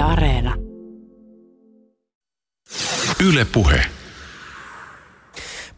[0.00, 0.54] Yle Areena.
[3.28, 3.84] Yle Puhe.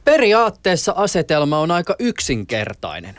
[0.04, 3.16] Periaatteessa asetelma on aika yksinkertainen.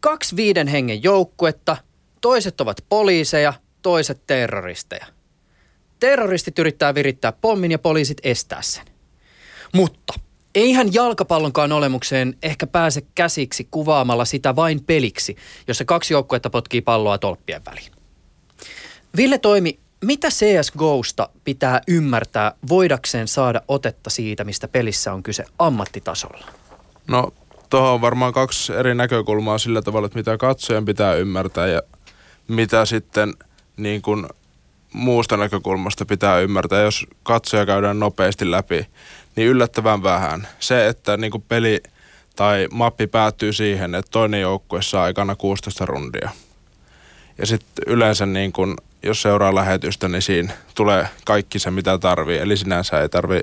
[0.00, 1.76] Kaksi viiden hengen joukkuetta,
[2.20, 3.52] toiset ovat poliiseja,
[3.82, 5.06] toiset terroristeja.
[6.00, 8.84] Terroristit yrittää virittää pommin ja poliisit estää sen.
[9.74, 10.14] Mutta
[10.54, 15.36] eihän jalkapallonkaan olemukseen ehkä pääse käsiksi kuvaamalla sitä vain peliksi,
[15.68, 17.92] jossa kaksi joukkuetta potkii palloa tolppien väliin.
[19.16, 26.46] Ville Toimi, mitä CSGOsta pitää ymmärtää voidakseen saada otetta siitä, mistä pelissä on kyse ammattitasolla?
[27.08, 27.32] No,
[27.70, 31.82] tuohon on varmaan kaksi eri näkökulmaa sillä tavalla, että mitä katsojan pitää ymmärtää ja
[32.48, 33.34] mitä sitten
[33.76, 34.26] niin kuin
[34.92, 36.82] muusta näkökulmasta pitää ymmärtää.
[36.82, 38.86] Jos katsoja käydään nopeasti läpi,
[39.36, 40.48] niin yllättävän vähän.
[40.60, 41.80] Se, että niin kuin peli
[42.36, 46.30] tai mappi päättyy siihen, että toinen joukkue saa aikana 16 rundia.
[47.38, 52.38] Ja sitten yleensä niin kun, jos seuraa lähetystä, niin siinä tulee kaikki se, mitä tarvii.
[52.38, 53.40] Eli sinänsä ei tarvi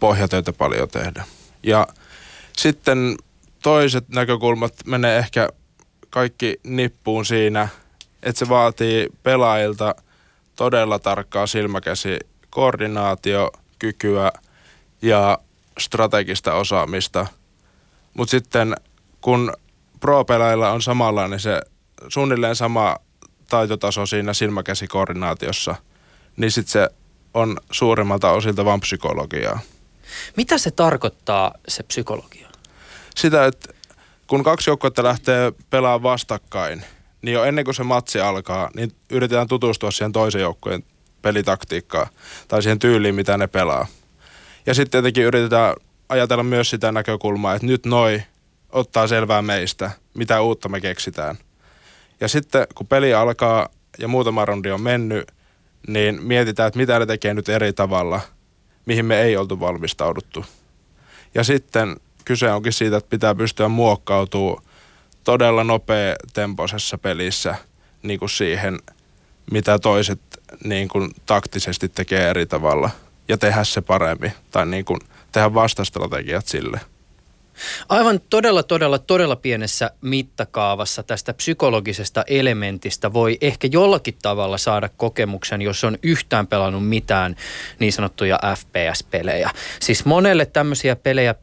[0.00, 1.24] pohjatöitä paljon tehdä.
[1.62, 1.86] Ja
[2.56, 3.16] sitten
[3.62, 5.48] toiset näkökulmat menee ehkä
[6.10, 7.68] kaikki nippuun siinä,
[8.22, 9.94] että se vaatii pelaajilta
[10.56, 12.18] todella tarkkaa silmäkäsi
[12.50, 14.32] koordinaatio, kykyä
[15.02, 15.38] ja
[15.78, 17.26] strategista osaamista.
[18.14, 18.76] Mutta sitten
[19.20, 19.52] kun
[20.00, 21.60] pro-pelaajilla on samanlainen se
[22.08, 22.96] suunnilleen sama
[23.48, 25.74] taitotaso siinä silmäkäsikoordinaatiossa,
[26.36, 26.88] niin sitten se
[27.34, 29.60] on suurimmalta osilta vain psykologiaa.
[30.36, 32.48] Mitä se tarkoittaa, se psykologia?
[33.16, 33.74] Sitä, että
[34.26, 36.84] kun kaksi joukkuetta lähtee pelaamaan vastakkain,
[37.22, 40.84] niin jo ennen kuin se matsi alkaa, niin yritetään tutustua siihen toisen joukkueen
[41.22, 42.06] pelitaktiikkaan
[42.48, 43.86] tai siihen tyyliin, mitä ne pelaa.
[44.66, 45.74] Ja sitten tietenkin yritetään
[46.08, 48.22] ajatella myös sitä näkökulmaa, että nyt noi
[48.72, 51.38] ottaa selvää meistä, mitä uutta me keksitään.
[52.20, 55.32] Ja sitten kun peli alkaa ja muutama rundi on mennyt,
[55.88, 58.20] niin mietitään, että mitä ne tekee nyt eri tavalla,
[58.86, 60.44] mihin me ei oltu valmistauduttu.
[61.34, 64.62] Ja sitten kyse onkin siitä, että pitää pystyä muokkautumaan
[65.24, 67.54] todella nopea tempoisessa pelissä
[68.02, 68.78] niin kuin siihen,
[69.50, 70.20] mitä toiset
[70.64, 72.90] niin kuin taktisesti tekee eri tavalla
[73.28, 75.00] ja tehdä se paremmin tai niin kuin
[75.32, 76.80] tehdä vastastrategiat sille–
[77.88, 85.62] Aivan todella, todella, todella pienessä mittakaavassa tästä psykologisesta elementistä voi ehkä jollakin tavalla saada kokemuksen,
[85.62, 87.36] jos on yhtään pelannut mitään
[87.78, 89.50] niin sanottuja FPS-pelejä.
[89.80, 91.34] Siis monelle tämmöisiä pelejä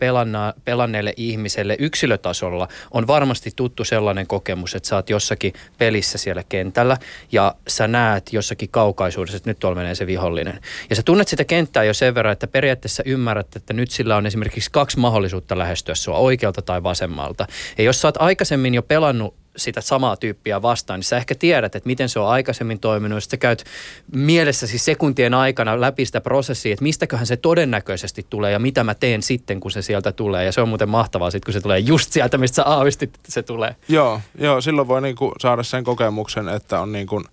[0.66, 6.98] pelanneelle ihmiselle yksilötasolla on varmasti tuttu sellainen kokemus, että sä oot jossakin pelissä siellä kentällä
[7.32, 10.60] ja sä näet jossakin kaukaisuudessa, että nyt tuolla menee se vihollinen.
[10.90, 14.26] Ja sä tunnet sitä kenttää jo sen verran, että periaatteessa ymmärrät, että nyt sillä on
[14.26, 17.48] esimerkiksi kaksi mahdollisuutta lähestyä sua oikealta tai vasemmalta.
[17.78, 21.76] Ja jos sä oot aikaisemmin jo pelannut sitä samaa tyyppiä vastaan, niin sä ehkä tiedät,
[21.76, 23.18] että miten se on aikaisemmin toiminut.
[23.18, 23.64] Ja sä käyt
[24.16, 29.22] mielessäsi sekuntien aikana läpi sitä prosessia, että mistäköhän se todennäköisesti tulee ja mitä mä teen
[29.22, 30.46] sitten, kun se sieltä tulee.
[30.46, 33.32] Ja se on muuten mahtavaa sitten, kun se tulee just sieltä, mistä sä aavistit, että
[33.32, 33.76] se tulee.
[33.88, 37.24] Joo, joo silloin voi niinku saada sen kokemuksen, että on niinku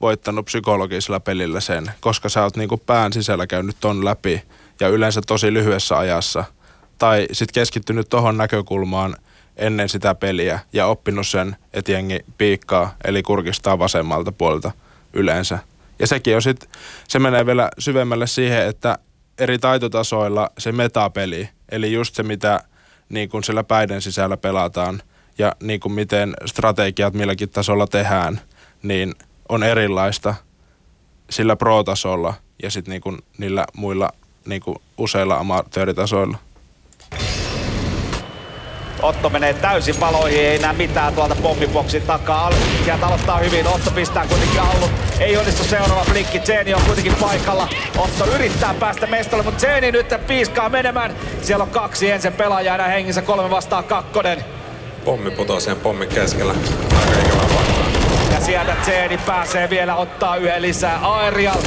[0.00, 4.42] voittanut psykologisella pelillä sen, koska sä oot niinku pään sisällä käynyt ton läpi
[4.80, 6.44] ja yleensä tosi lyhyessä ajassa–
[6.98, 9.16] tai sitten keskittynyt tuohon näkökulmaan
[9.56, 14.72] ennen sitä peliä ja oppinut sen, että jengi piikkaa, eli kurkistaa vasemmalta puolelta
[15.12, 15.58] yleensä.
[15.98, 16.68] Ja sekin on sit,
[17.08, 18.98] se menee vielä syvemmälle siihen, että
[19.38, 22.60] eri taitotasoilla se metapeli, eli just se mitä
[23.08, 25.02] niin kuin siellä päiden sisällä pelataan
[25.38, 28.40] ja niin kuin miten strategiat milläkin tasolla tehdään,
[28.82, 29.14] niin
[29.48, 30.34] on erilaista
[31.30, 34.10] sillä pro-tasolla ja sitten niin niillä muilla
[34.46, 34.62] niin
[34.98, 36.38] useilla amatööritasoilla.
[39.02, 42.50] Otto menee täysin valoihin, ei näe mitään tuolta pommiboksin takaa.
[42.84, 44.90] Sieltä aloittaa hyvin, Otto pistää kuitenkin allut.
[45.20, 47.68] Ei onnistu seuraava flinkki, Zeeni on kuitenkin paikalla.
[47.98, 51.14] Otto yrittää päästä mestalle, mutta Zeeni nyt piiskaa menemään.
[51.42, 54.44] Siellä on kaksi ensin pelaajaa enää hengissä, kolme vastaa kakkonen.
[55.04, 56.54] Pommi putoaa siihen pommin keskellä.
[57.00, 57.97] Aika ikävä
[58.32, 60.98] ja sieltä Zeeni pääsee vielä ottaa yhden lisää.
[61.02, 61.58] Aerial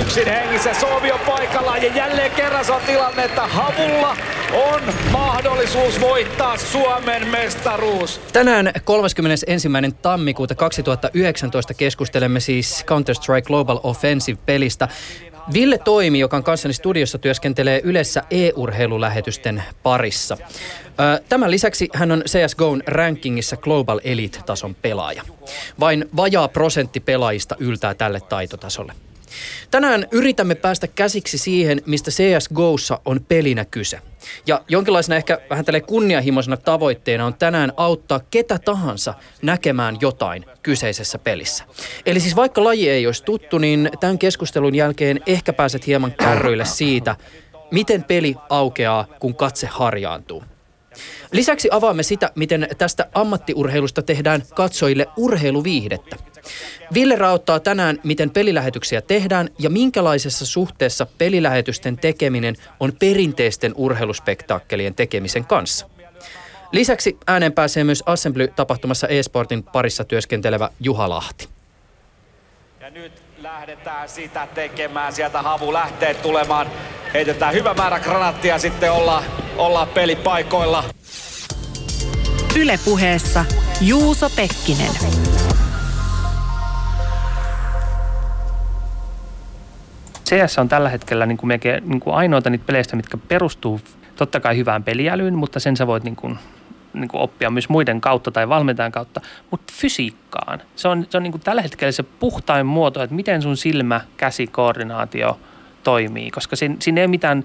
[0.00, 4.16] yksin hengissä, Suomi on paikalla ja jälleen kerran on tilanne, että Havulla
[4.72, 4.80] on
[5.12, 8.20] mahdollisuus voittaa Suomen mestaruus.
[8.32, 9.68] Tänään 31.
[10.02, 14.88] tammikuuta 2019 keskustelemme siis Counter-Strike Global Offensive-pelistä.
[15.52, 20.36] Ville Toimi, joka on kanssani studiossa, työskentelee yleensä e-urheilulähetysten parissa.
[21.28, 25.22] Tämän lisäksi hän on CSGOn rankingissa Global Elite-tason pelaaja.
[25.80, 28.92] Vain vajaa prosentti pelaajista yltää tälle taitotasolle.
[29.70, 33.98] Tänään yritämme päästä käsiksi siihen, mistä CSGOssa on pelinä kyse.
[34.46, 41.18] Ja jonkinlaisena ehkä vähän tälle kunnianhimoisena tavoitteena on tänään auttaa ketä tahansa näkemään jotain kyseisessä
[41.18, 41.64] pelissä.
[42.06, 46.64] Eli siis vaikka laji ei olisi tuttu, niin tämän keskustelun jälkeen ehkä pääset hieman kärryille
[46.64, 47.16] siitä,
[47.70, 50.44] miten peli aukeaa, kun katse harjaantuu.
[51.32, 56.16] Lisäksi avaamme sitä, miten tästä ammattiurheilusta tehdään katsojille urheiluviihdettä.
[56.94, 65.44] Ville rauttaa tänään, miten pelilähetyksiä tehdään ja minkälaisessa suhteessa pelilähetysten tekeminen on perinteisten urheiluspektaakkelien tekemisen
[65.44, 65.86] kanssa.
[66.72, 71.48] Lisäksi ääneen pääsee myös Assembly-tapahtumassa e-sportin parissa työskentelevä Juha Lahti.
[72.80, 75.12] Ja nyt lähdetään sitä tekemään.
[75.12, 76.66] Sieltä havu lähtee tulemaan.
[77.14, 79.24] Heitetään hyvä määrä granaattia sitten olla,
[79.56, 80.84] olla pelipaikoilla.
[82.56, 83.44] Ylepuheessa
[83.80, 85.29] Juuso Pekkinen.
[90.30, 93.80] CS on tällä hetkellä niin kuin melkein niin kuin ainoita niitä peleistä, mitkä perustuu
[94.16, 96.38] totta kai hyvään peliälyyn, mutta sen sä voit niin kuin,
[96.92, 100.60] niin kuin oppia myös muiden kautta tai valmentajan kautta, mutta fysiikkaan.
[100.76, 104.00] Se on, se on niin kuin tällä hetkellä se puhtain muoto, että miten sun silmä,
[104.16, 105.40] käsi, koordinaatio
[105.82, 107.44] toimii, koska siinä, siinä ei mitään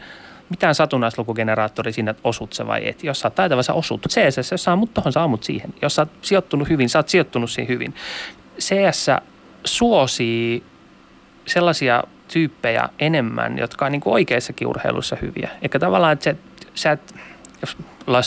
[0.50, 3.04] mitään satunnaislukugeneraattori siinä, että osut se vai et.
[3.04, 4.08] Jos sä oot taitava, sä osut.
[4.10, 5.74] CS, jos sä ammut tohon, sä ammut siihen.
[5.82, 7.96] Jos sä oot sijoittunut hyvin, sä oot sijoittunut siihen hyvin.
[8.60, 9.08] CS
[9.66, 10.64] suosii
[11.48, 15.50] sellaisia tyyppejä enemmän, jotka on niin kuin oikeissakin urheilussa hyviä.
[15.62, 16.36] Eikä tavallaan, että se,
[16.76, 17.16] sä et,
[17.62, 17.78] jos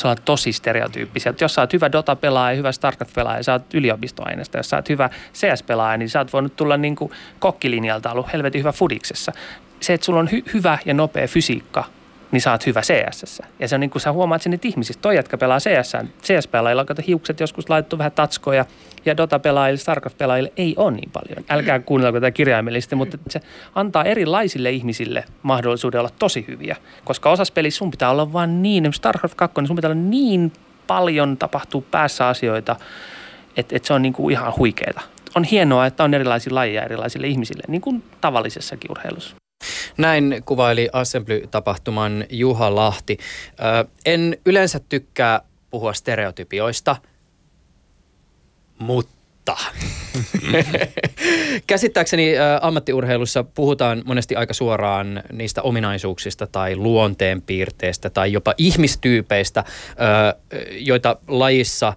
[0.05, 4.71] olla tosi stereotyyppisiä, että jos sä oot hyvä Dota-pelaaja, hyvä StarCraft-pelaaja, sä oot yliopistoaineesta, jos
[4.71, 8.73] sä oot hyvä CS-pelaaja, niin sä oot voinut tulla niin kuin kokkilinjalta ollut helvetin hyvä
[8.73, 9.33] fudiksessa.
[9.81, 11.85] Se, että sulla on hy- hyvä ja nopea fysiikka,
[12.33, 13.43] niin sä oot hyvä CS.
[13.59, 15.03] Ja se on niin kuin sä huomaat sen ihmisistä.
[15.03, 15.93] Toi jätkä pelaa CS.
[16.23, 18.65] CS-pelaajilla on hiukset joskus laittu vähän tatskoja
[19.05, 21.45] ja Dota-pelaajille, StarCraft-pelaajille ei ole niin paljon.
[21.49, 23.41] Älkää kuunnelko tätä kirjaimellisesti, mutta se
[23.75, 26.77] antaa erilaisille ihmisille mahdollisuuden olla tosi hyviä.
[27.05, 30.53] Koska osassa pelissä sun pitää olla vaan niin, StarCraft 2, niin sun pitää olla niin
[30.87, 32.77] paljon tapahtuu päässä asioita,
[33.57, 35.01] että, että se on niin kuin ihan huikeeta.
[35.35, 39.37] On hienoa, että on erilaisia lajeja erilaisille ihmisille, niin kuin tavallisessakin urheilussa.
[39.99, 43.19] Näin kuvaili Assembly-tapahtuman Juha Lahti.
[44.07, 45.41] en yleensä tykkää
[45.71, 46.97] puhua stereotypioista,
[48.79, 49.57] mutta
[51.67, 59.65] käsittääkseni ammattiurheilussa puhutaan monesti aika suoraan niistä ominaisuuksista tai luonteenpiirteistä tai jopa ihmistyypeistä,
[60.71, 61.93] joita lajissa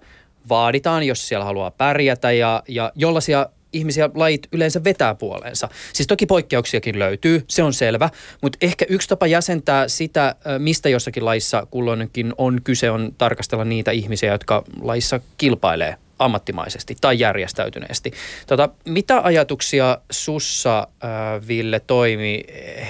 [0.48, 5.68] vaaditaan, jos siellä haluaa pärjätä ja, ja jollaisia ihmisiä lajit yleensä vetää puoleensa.
[5.92, 8.10] Siis toki poikkeuksiakin löytyy, se on selvä,
[8.40, 13.90] mutta ehkä yksi tapa jäsentää sitä, mistä jossakin lajissa kulloinkin on kyse, on tarkastella niitä
[13.90, 18.12] ihmisiä, jotka lajissa kilpailee ammattimaisesti tai järjestäytyneesti.
[18.46, 22.44] Tota, mitä ajatuksia sussa, äh, Ville, toimi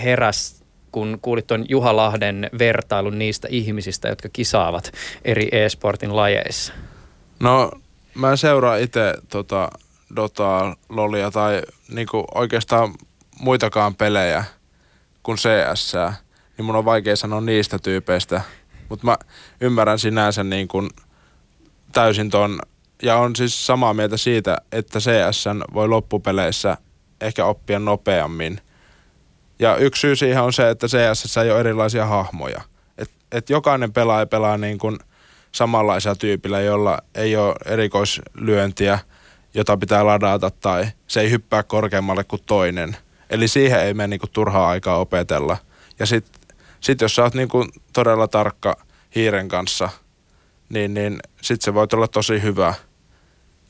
[0.04, 0.62] heräs
[0.92, 4.92] kun kuulit tuon Juha Lahden vertailun niistä ihmisistä, jotka kisaavat
[5.24, 6.72] eri e-sportin lajeissa?
[7.40, 7.70] No
[8.14, 9.70] mä seuraan itse tota,
[10.16, 12.94] Dotaa, Lolia tai niinku oikeastaan
[13.40, 14.44] muitakaan pelejä
[15.22, 15.92] kuin CS,
[16.58, 18.40] niin mun on vaikea sanoa niistä tyypeistä.
[18.88, 19.16] Mutta mä
[19.60, 20.90] ymmärrän sinänsä niin kuin
[21.92, 22.60] täysin ton,
[23.02, 25.44] ja on siis samaa mieltä siitä, että CS
[25.74, 26.76] voi loppupeleissä
[27.20, 28.60] ehkä oppia nopeammin.
[29.58, 32.60] Ja yksi syy siihen on se, että CS ei ole erilaisia hahmoja.
[32.98, 34.98] Et, et jokainen pelaaja pelaa niin kuin
[35.52, 38.98] samanlaisia tyypillä, jolla ei ole erikoislyöntiä–
[39.54, 42.96] jota pitää ladata tai se ei hyppää korkeammalle kuin toinen.
[43.30, 45.56] Eli siihen ei mene niinku turhaa aikaa opetella.
[45.98, 46.40] Ja sitten
[46.80, 48.76] sit jos sä oot niinku todella tarkka
[49.14, 49.88] hiiren kanssa,
[50.68, 52.74] niin, niin sitten se voi olla tosi hyvä.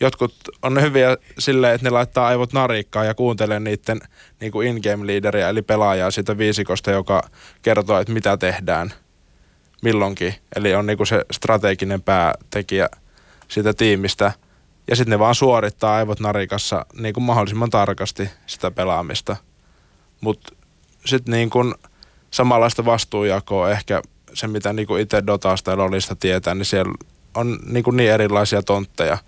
[0.01, 4.01] Jotkut on hyviä silleen, että ne laittaa aivot narikkaan ja kuuntelee niiden
[4.41, 7.23] niinku in-game leaderia, eli pelaajaa siitä viisikosta, joka
[7.63, 8.93] kertoo, että mitä tehdään
[9.83, 10.35] milloinkin.
[10.57, 12.89] Eli on niinku se strateginen päätekijä
[13.49, 14.33] siitä tiimistä–
[14.91, 19.37] ja sitten ne vaan suorittaa aivot narikassa niin kuin mahdollisimman tarkasti sitä pelaamista.
[20.21, 20.55] Mutta
[21.05, 21.75] sitten niin kuin
[22.31, 24.03] samanlaista vastuujakoa ehkä
[24.35, 26.93] se, mitä niin kuin itse Dotasta ja Lolista tietää, niin siellä
[27.35, 29.19] on niin, kuin niin erilaisia tontteja.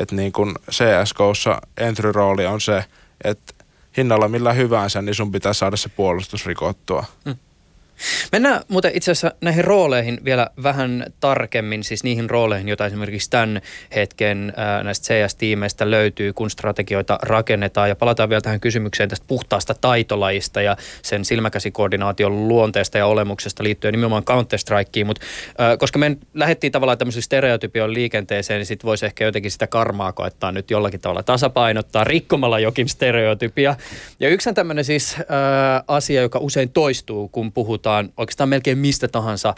[0.00, 2.84] Että niin kuin CSGOssa entry-rooli on se,
[3.24, 3.54] että
[3.96, 7.04] hinnalla millä hyvänsä, niin sun pitää saada se puolustus rikottua.
[7.24, 7.36] Hmm.
[8.32, 13.60] Mennään muuten itse asiassa näihin rooleihin vielä vähän tarkemmin, siis niihin rooleihin, joita esimerkiksi tämän
[13.94, 14.52] hetken
[14.82, 17.88] näistä CS-tiimeistä löytyy, kun strategioita rakennetaan.
[17.88, 23.92] Ja palataan vielä tähän kysymykseen tästä puhtaasta taitolajista ja sen silmäkäsikoordinaation luonteesta ja olemuksesta liittyen
[23.92, 25.06] nimenomaan Counter-Strikeen.
[25.06, 25.26] Mutta
[25.78, 30.52] koska me lähdettiin tavallaan tämmöisen stereotypion liikenteeseen, niin sitten voisi ehkä jotenkin sitä karmaa koettaa
[30.52, 33.76] nyt jollakin tavalla tasapainottaa rikkomalla jokin stereotypia.
[34.20, 39.08] Ja yksi tämmöinen siis ää, asia, joka usein toistuu, kun puhutaan puhutaan oikeastaan melkein mistä
[39.08, 39.54] tahansa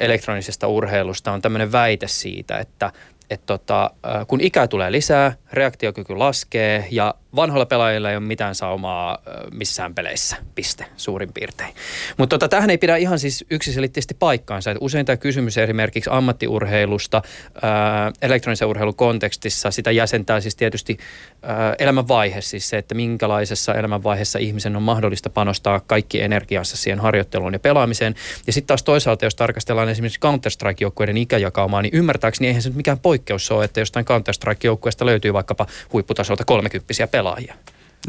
[0.00, 2.92] elektronisesta urheilusta, on tämmöinen väite siitä, että
[3.30, 3.90] että tota,
[4.26, 9.18] kun ikää tulee lisää, reaktiokyky laskee ja vanhoilla pelaajilla ei ole mitään saumaa
[9.52, 11.74] missään peleissä, piste, suurin piirtein.
[12.16, 14.70] Mutta tota, tähän ei pidä ihan siis yksiselitteisesti paikkaansa.
[14.70, 17.22] Et usein tämä kysymys esimerkiksi ammattiurheilusta
[17.62, 20.98] ää, elektronisen urheilun kontekstissa, sitä jäsentää siis tietysti
[21.42, 27.52] ää, elämänvaihe, siis se, että minkälaisessa elämänvaiheessa ihmisen on mahdollista panostaa kaikki energiansa siihen harjoitteluun
[27.52, 28.14] ja pelaamiseen.
[28.46, 32.98] Ja sitten taas toisaalta, jos tarkastellaan esimerkiksi Counter-Strike-joukkueiden ikäjakaumaa, niin ymmärtääkseni eihän se nyt mikään
[32.98, 37.17] poikkeus ole, että jostain Counter-Strike-joukkueesta löytyy vaikkapa huipputasolta 30 pelaajia.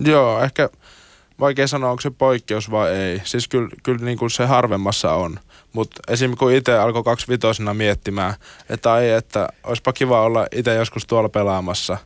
[0.04, 0.70] Joo, ehkä
[1.40, 3.22] vaikea sanoa, onko se poikkeus vai ei.
[3.24, 5.40] Siis kyllä, kyllä niin kuin se harvemmassa on.
[5.74, 8.34] Mutta esimerkiksi kun itse alkoi vitosena miettimään,
[8.70, 11.98] että ei, että olisipa kiva olla itse joskus tuolla pelaamassa,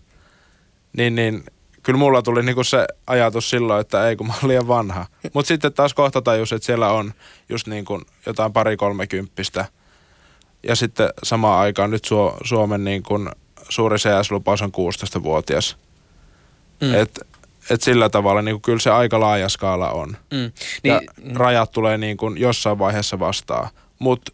[0.98, 1.44] niin, niin
[1.84, 5.06] kyllä mulla tuli niinku se ajatus silloin, että ei kun mä olen liian vanha.
[5.34, 7.14] Mutta sitten taas kohta tajus, että siellä on
[7.50, 9.66] just niin kuin jotain pari kolmekymppistä.
[10.68, 12.10] Ja sitten samaan aikaan nyt
[12.44, 13.30] Suomen niin kuin
[13.70, 15.78] suuri CS-lupaus on 16-vuotias.
[16.84, 16.96] Mm.
[16.96, 17.20] Et,
[17.70, 20.10] et sillä tavalla niin kyllä se aika laaja skaala on.
[20.10, 20.38] Mm.
[20.38, 20.52] Niin,
[20.84, 21.36] ja mm.
[21.36, 23.70] rajat tulee niin kuin jossain vaiheessa vastaan.
[24.00, 24.32] Mutta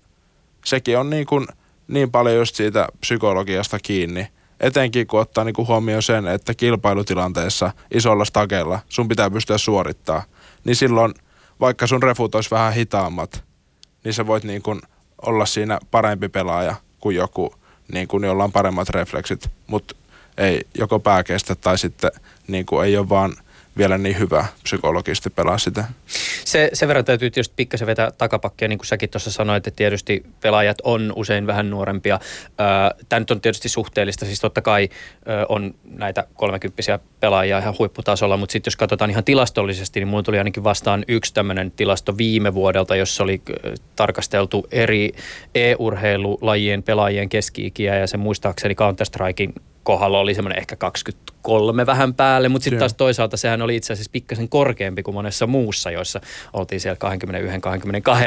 [0.66, 1.48] sekin on niin, kuin
[1.88, 4.28] niin paljon just siitä psykologiasta kiinni.
[4.60, 10.24] Etenkin kun ottaa niin kuin huomioon sen, että kilpailutilanteessa isolla stakella sun pitää pystyä suorittaa.
[10.64, 11.14] Niin silloin,
[11.60, 13.44] vaikka sun refut olisi vähän hitaammat,
[14.04, 14.82] niin sä voit niin kuin
[15.22, 17.56] olla siinä parempi pelaaja kuin joku,
[17.94, 19.50] niin kuin jolla on paremmat refleksit.
[19.68, 19.96] Mutta
[20.40, 22.12] ei joko pääkestä tai sitten
[22.48, 23.34] niin kuin ei ole vaan
[23.78, 25.84] vielä niin hyvä psykologisesti pelaa sitä.
[26.46, 30.24] Se, sen verran täytyy tietysti pikkasen vetää takapakkia, niin kuin säkin tuossa sanoit, että tietysti
[30.42, 32.20] pelaajat on usein vähän nuorempia.
[33.10, 34.90] Tämä nyt on tietysti suhteellista, siis totta kai
[35.50, 40.38] on näitä kolmekymppisiä pelaajia ihan huipputasolla, mutta sitten jos katsotaan ihan tilastollisesti, niin minulla tuli
[40.38, 43.42] ainakin vastaan yksi tämmöinen tilasto viime vuodelta, jossa oli
[43.96, 45.12] tarkasteltu eri
[45.56, 52.64] e-urheilulajien pelaajien keski-ikiä ja se muistaakseni Counter-Strikein kohdalla oli semmoinen ehkä 23 vähän päälle, mutta
[52.64, 56.22] sitten taas toisaalta sehän oli itse asiassa pikkasen korkeampi kuin monessa muussa, joissa
[56.54, 56.98] oltiin siellä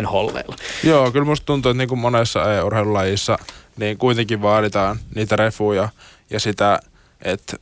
[0.02, 0.56] 21-22 holleilla.
[0.84, 3.38] Joo, kyllä musta tuntuu, että niin kuin monessa e-urheilulajissa
[3.76, 5.88] niin kuitenkin vaaditaan niitä refuja
[6.30, 6.80] ja sitä,
[7.22, 7.56] että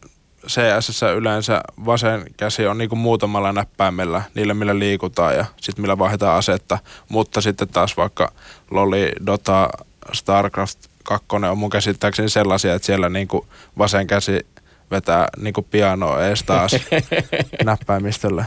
[0.46, 6.38] CS yleensä vasen käsi on niinku muutamalla näppäimellä, niillä millä liikutaan ja sitten millä vaihdetaan
[6.38, 6.78] asetta.
[7.08, 8.32] Mutta sitten taas vaikka
[8.70, 9.68] Loli, Dota,
[10.12, 13.46] Starcraft, kakkonen on mun käsittääkseni sellaisia, että siellä niinku
[13.78, 14.46] vasen käsi
[14.90, 16.72] vetää niinku pianoa ees taas
[17.64, 18.44] näppäimistölle.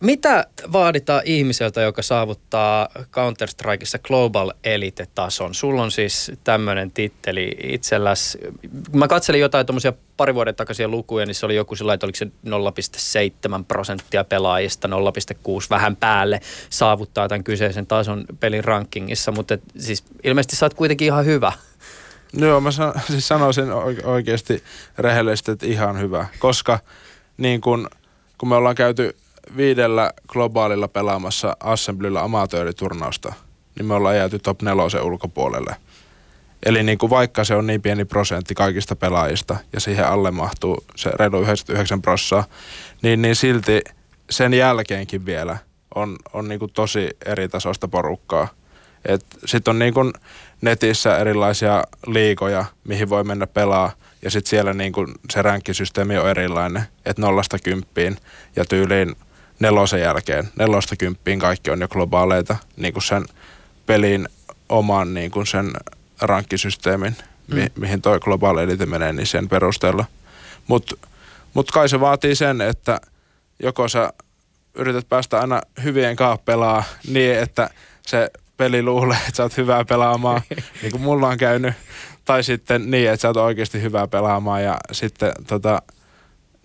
[0.00, 5.54] Mitä vaaditaan ihmiseltä, joka saavuttaa Counter-Strikeissa Global Elite-tason?
[5.54, 8.38] Sulla on siis tämmöinen titteli itselläs.
[8.92, 12.16] Mä katselin jotain tuommoisia pari vuoden takaisia lukuja, niin se oli joku sillä että oliko
[12.16, 14.94] se 0,7 prosenttia pelaajista, 0,6
[15.70, 16.40] vähän päälle
[16.70, 21.52] saavuttaa tämän kyseisen tason pelin rankingissa, mutta et, siis ilmeisesti sä oot kuitenkin ihan hyvä.
[22.32, 23.68] Joo, mä san, siis sanoisin
[24.04, 24.62] oikeasti
[24.98, 26.78] rehellisesti, että ihan hyvä, koska
[27.36, 27.88] niin kun,
[28.38, 29.16] kun me ollaan käyty
[29.56, 33.32] viidellä globaalilla pelaamassa Assemblyllä amatööriturnausta,
[33.74, 35.76] niin me ollaan jääty top nelosen ulkopuolelle.
[36.66, 40.84] Eli niin kuin vaikka se on niin pieni prosentti kaikista pelaajista ja siihen alle mahtuu
[40.96, 42.44] se reilu 99 prossaa,
[43.02, 43.80] niin, niin silti
[44.30, 45.58] sen jälkeenkin vielä
[45.94, 48.48] on, on niin kuin tosi eri tasoista porukkaa.
[49.46, 50.12] Sitten on niin kuin
[50.60, 56.30] netissä erilaisia liikoja, mihin voi mennä pelaa ja sitten siellä niin kuin se ränkkisysteemi on
[56.30, 58.16] erilainen, että nollasta kymppiin
[58.56, 59.16] ja tyyliin–
[59.60, 63.24] nelosen jälkeen, nelosta kymppiin kaikki on jo globaaleita, niin kuin sen
[63.86, 64.28] pelin
[64.68, 65.70] oman niin kuin sen
[66.20, 67.16] rankkisysteemin,
[67.48, 67.54] mm.
[67.54, 70.04] mi- mihin toi globaali elite menee, niin sen perusteella.
[70.66, 70.96] Mutta
[71.54, 73.00] mut kai se vaatii sen, että
[73.62, 74.12] joko sä
[74.74, 77.70] yrität päästä aina hyvien kanssa pelaa niin, että
[78.06, 80.42] se peli luulee, että sä oot hyvää pelaamaan,
[80.82, 81.74] niin kuin mulla on käynyt,
[82.24, 85.82] tai sitten niin, että sä oot oikeasti hyvää pelaamaan ja sitten tota,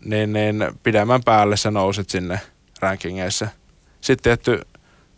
[0.05, 2.39] niin, niin pidemmän päälle sä nouset sinne–
[2.83, 3.47] rankingeissa.
[4.01, 4.61] Sitten tietty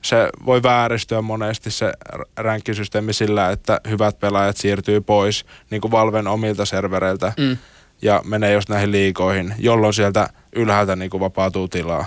[0.06, 1.94] se voi vääristyä monesti se
[2.38, 7.58] rankkisysteemi sillä, että hyvät pelaajat siirtyy pois niin kuin Valven omilta servereiltä mm.
[8.02, 12.06] ja menee just näihin liikoihin, jolloin sieltä ylhäältä niin kuin vapautuu tilaa.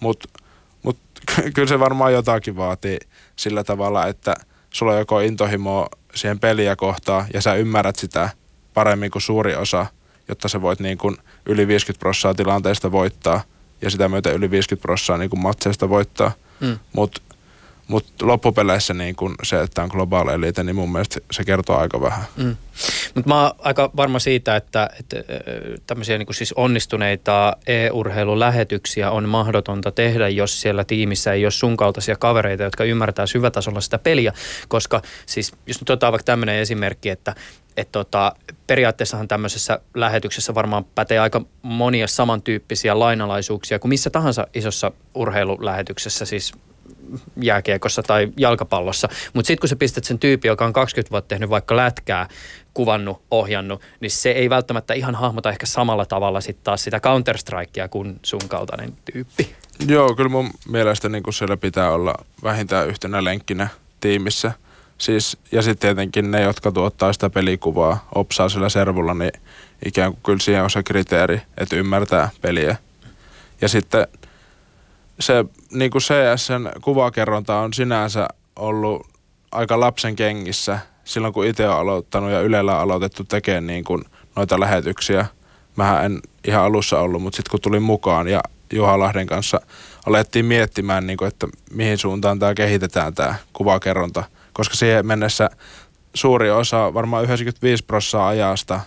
[0.00, 0.28] Mutta
[0.82, 0.98] mut
[1.54, 2.98] kyllä se varmaan jotakin vaatii
[3.36, 4.34] sillä tavalla, että
[4.70, 8.30] sulla on joko intohimo siihen peliä kohtaan ja sä ymmärrät sitä
[8.74, 9.86] paremmin kuin suuri osa,
[10.28, 13.40] jotta sä voit niin kuin yli 50 prosenttia tilanteesta voittaa
[13.82, 16.32] ja sitä myötä yli 50 prosenttia niin matseista voittaa.
[16.60, 16.78] Mm.
[16.92, 17.20] Mutta
[17.88, 22.00] mutta loppupeleissä niin kun se, että on globaali elite, niin mun mielestä se kertoo aika
[22.00, 22.24] vähän.
[22.36, 22.56] Mm.
[23.14, 25.16] Mutta mä oon aika varma siitä, että, että
[25.86, 32.16] tämmöisiä niin siis onnistuneita e-urheilulähetyksiä on mahdotonta tehdä, jos siellä tiimissä ei ole sun kaltaisia
[32.16, 34.32] kavereita, jotka ymmärtää syvätasolla sitä peliä.
[34.68, 37.34] Koska siis, jos nyt otetaan vaikka tämmöinen esimerkki, että
[37.76, 38.32] että tota,
[38.66, 46.52] periaatteessahan tämmöisessä lähetyksessä varmaan pätee aika monia samantyyppisiä lainalaisuuksia kuin missä tahansa isossa urheilulähetyksessä, siis
[47.42, 49.08] jääkiekossa tai jalkapallossa.
[49.34, 52.28] Mutta sitten kun sä pistät sen tyypin, joka on 20 vuotta tehnyt vaikka lätkää,
[52.74, 57.88] kuvannut, ohjannut, niin se ei välttämättä ihan hahmota ehkä samalla tavalla sitten taas sitä Counter-Strikea
[57.90, 59.56] kuin sun kaltainen tyyppi.
[59.88, 63.68] Joo, kyllä mun mielestä niin siellä pitää olla vähintään yhtenä lenkkinä
[64.00, 64.52] tiimissä.
[64.98, 69.32] Siis, ja sitten tietenkin ne, jotka tuottaa sitä pelikuvaa, opsaa sillä servulla, niin
[69.86, 72.76] ikään kuin kyllä siihen on se kriteeri, että ymmärtää peliä.
[73.60, 74.06] Ja sitten
[75.20, 79.06] se niin kuin CSN kuvakerronta on sinänsä ollut
[79.52, 84.04] aika lapsen kengissä silloin, kun itse olen aloittanut ja Ylellä on aloitettu tekemään niin kuin
[84.36, 85.26] noita lähetyksiä.
[85.76, 88.40] Mähän en ihan alussa ollut, mutta sitten kun tulin mukaan ja
[88.72, 89.60] Juha Lahden kanssa
[90.06, 94.24] alettiin miettimään, niin kuin, että mihin suuntaan tämä kehitetään tämä kuvakerronta,
[94.56, 95.50] koska siihen mennessä
[96.14, 98.80] suuri osa, varmaan 95 prosenttia ajasta,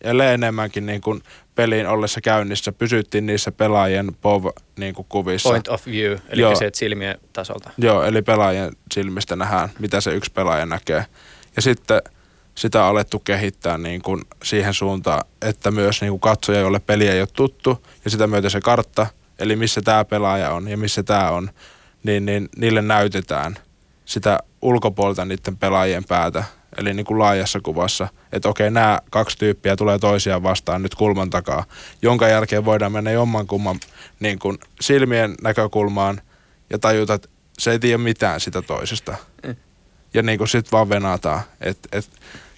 [0.00, 1.22] ellei enemmänkin niin kuin
[1.54, 5.48] pelin ollessa käynnissä pysyttiin niissä pelaajien POV-kuvissa.
[5.48, 6.54] Niin Point of view, eli Joo.
[6.54, 7.70] se silmien tasolta.
[7.78, 11.06] Joo, eli pelaajien silmistä nähdään, mitä se yksi pelaaja näkee.
[11.56, 12.02] Ja sitten
[12.54, 17.08] sitä on alettu kehittää niin kuin siihen suuntaan, että myös niin kuin katsoja, jolle peli
[17.08, 19.06] ei ole tuttu, ja sitä myötä se kartta,
[19.38, 21.50] eli missä tämä pelaaja on ja missä tämä on,
[22.02, 23.56] niin, niin niille näytetään
[24.08, 26.44] sitä ulkopuolta niiden pelaajien päätä
[26.76, 31.30] eli niin kuin laajassa kuvassa, että okei, nämä kaksi tyyppiä tulee toisiaan vastaan nyt kulman
[31.30, 31.64] takaa,
[32.02, 33.80] jonka jälkeen voidaan mennä jomman kumman
[34.20, 36.20] niin kuin silmien näkökulmaan
[36.70, 39.16] ja tajuta, että se ei tiedä mitään sitä toisesta.
[39.46, 39.56] Mm.
[40.14, 42.10] Ja niin kuin sitten vaan venataan, että, että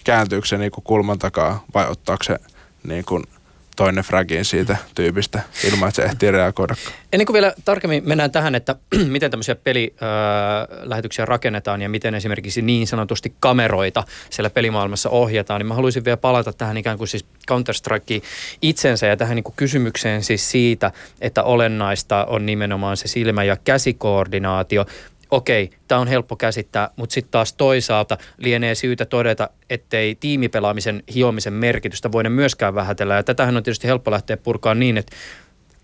[0.03, 2.39] kääntyykö se niin kuin kulman takaa vai ottaako se
[2.83, 3.23] niin kuin–
[3.75, 6.75] toinen fragin siitä tyypistä ilman, että se ehtii reagoida.
[7.13, 8.75] Ennen kuin vielä tarkemmin mennään tähän, että
[9.07, 15.73] miten tämmöisiä pelilähetyksiä rakennetaan ja miten esimerkiksi niin sanotusti kameroita siellä pelimaailmassa ohjataan, niin mä
[15.73, 18.21] haluaisin vielä palata tähän ikään kuin siis Counter-Strikeen
[18.61, 23.57] itsensä ja tähän niin kuin kysymykseen siis siitä, että olennaista on nimenomaan se silmä- ja
[23.63, 24.85] käsikoordinaatio
[25.31, 31.53] okei, tämä on helppo käsittää, mutta sitten taas toisaalta lienee syytä todeta, ettei tiimipelaamisen hiomisen
[31.53, 33.15] merkitystä voida myöskään vähätellä.
[33.15, 35.15] Ja tätähän on tietysti helppo lähteä purkaan niin, että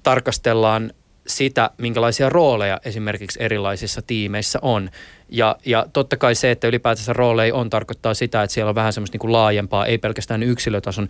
[0.03, 0.93] tarkastellaan
[1.27, 4.89] sitä, minkälaisia rooleja esimerkiksi erilaisissa tiimeissä on.
[5.29, 8.93] Ja, ja totta kai se, että ylipäätänsä rooleja on, tarkoittaa sitä, että siellä on vähän
[8.93, 11.07] semmoista niin kuin laajempaa, ei pelkästään yksilötason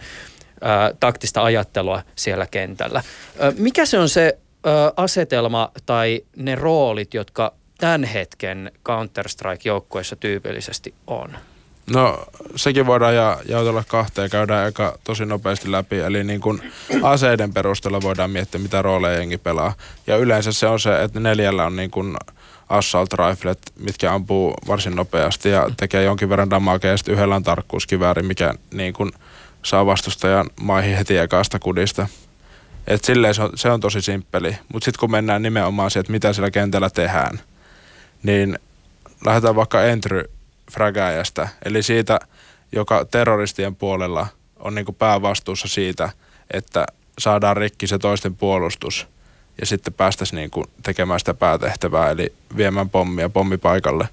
[0.62, 3.04] ää, taktista ajattelua siellä kentällä.
[3.39, 10.94] Ää, mikä se on se ää, asetelma tai ne roolit, jotka tämän hetken Counter-Strike-joukkueessa tyypillisesti
[11.08, 11.38] on?
[11.94, 16.00] No sekin voidaan ja, jaotella kahteen, käydään aika tosi nopeasti läpi.
[16.00, 16.72] Eli niin kuin
[17.04, 19.74] aseiden perusteella voidaan miettiä, mitä rooleja jengi pelaa.
[20.08, 22.18] Ja yleensä se on se, että neljällä on niin kuin
[22.70, 26.92] assault riflet, mitkä ampuu varsin nopeasti ja tekee jonkin verran damagea.
[26.92, 29.12] Ja yhdellä on tarkkuuskivääri, mikä niin kuin
[29.63, 32.08] saa vastustajan maihin heti ekasta kudista.
[32.88, 34.58] Et silleen se on, se on tosi simppeli.
[34.74, 37.40] Mutta sitten kun mennään nimenomaan siihen, että mitä siellä kentällä tehdään–
[38.28, 38.60] niin
[39.26, 40.24] lähdetään vaikka entry
[40.72, 42.20] frägääjästä, eli siitä,
[42.72, 44.28] joka terroristien puolella
[44.60, 46.10] on niin kuin päävastuussa siitä,
[46.52, 46.86] että
[47.20, 49.08] saadaan rikki se toisten puolustus
[49.60, 54.10] ja sitten päästäisiin niin kuin tekemään sitä päätehtävää, eli viemään pommia pommipaikalle.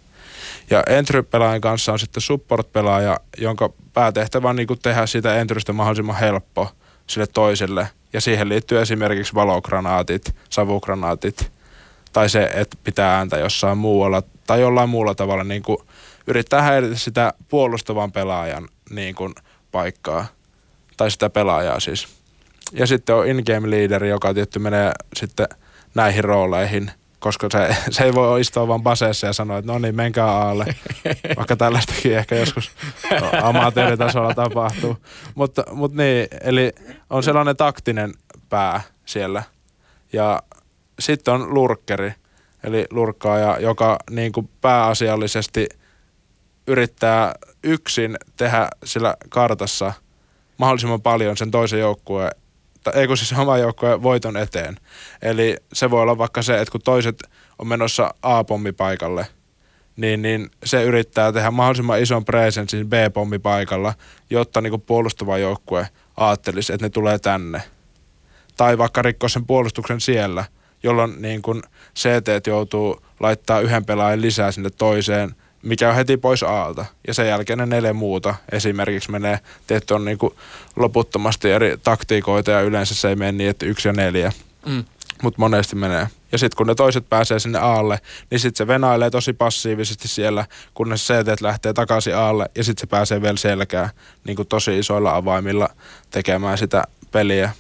[0.71, 6.17] Ja entry-pelaajan kanssa on sitten support-pelaaja, jonka päätehtävä on niin kuin tehdä sitä entrystä mahdollisimman
[6.17, 6.71] helppo
[7.07, 7.89] sille toiselle.
[8.13, 11.53] Ja siihen liittyy esimerkiksi valogranaatit, savugranaatit,
[12.15, 15.79] tai se, että pitää ääntä jossain muualla tai jollain muulla tavalla niin kuin
[16.27, 19.35] yrittää häiritä sitä puolustavan pelaajan niin kuin
[19.73, 20.27] paikkaa
[20.97, 22.09] tai sitä pelaajaa siis.
[22.73, 25.49] Ja sitten on in-game leaderi, joka tietty menee sitten
[25.95, 29.97] näihin rooleihin, koska se, se ei voi istua vaan baseessa ja sanoa, että no niin,
[29.97, 30.65] menkää aalle.
[31.37, 32.71] Vaikka tällaistakin ehkä joskus
[33.43, 34.97] amatööritasolla tapahtuu.
[35.35, 36.73] Mutta, mutta niin, eli
[37.11, 38.15] on sellainen taktinen
[38.49, 39.43] pää siellä.
[40.13, 40.43] Ja
[40.99, 42.13] sitten on lurkkeri,
[42.65, 45.69] eli lurkkaaja, joka niin kuin pääasiallisesti
[46.67, 49.93] yrittää yksin tehdä sillä kartassa
[50.59, 52.31] mahdollisimman paljon sen toisen joukkueen
[52.85, 54.77] tai ei kun siis oma joukkueen voiton eteen.
[55.23, 57.23] Eli se voi olla vaikka se, että kun toiset
[57.59, 59.27] on menossa A-pommipaikalle,
[59.97, 63.95] niin, niin se yrittää tehdä mahdollisimman ison presenssin B-pommipaikalla,
[64.31, 67.63] jotta niin kuin puolustava joukkue ajattelisi, että ne tulee tänne.
[68.57, 70.45] Tai vaikka rikkoa sen puolustuksen siellä,
[70.85, 71.63] jolloin niin kuin
[71.97, 76.85] CT joutuu laittaa yhden pelaajan lisää sinne toiseen, mikä on heti pois Aalta.
[77.07, 80.35] Ja sen jälkeen ne neljä muuta esimerkiksi menee, tietty on niin kuin
[80.77, 84.33] loputtomasti eri taktiikoita ja yleensä se ei mene niin, että yksi ja neljä.
[84.67, 84.85] Mm.
[85.23, 86.09] Mutta monesti menee.
[86.33, 87.99] Ja sitten kun ne toiset pääsee sinne aalle,
[88.31, 92.87] niin sitten se venailee tosi passiivisesti siellä, kunnes CT lähtee takaisin aalle ja sitten se
[92.87, 93.91] pääsee vielä selkään
[94.25, 95.69] niin kuin tosi isoilla avaimilla
[96.11, 97.51] tekemään sitä peliä.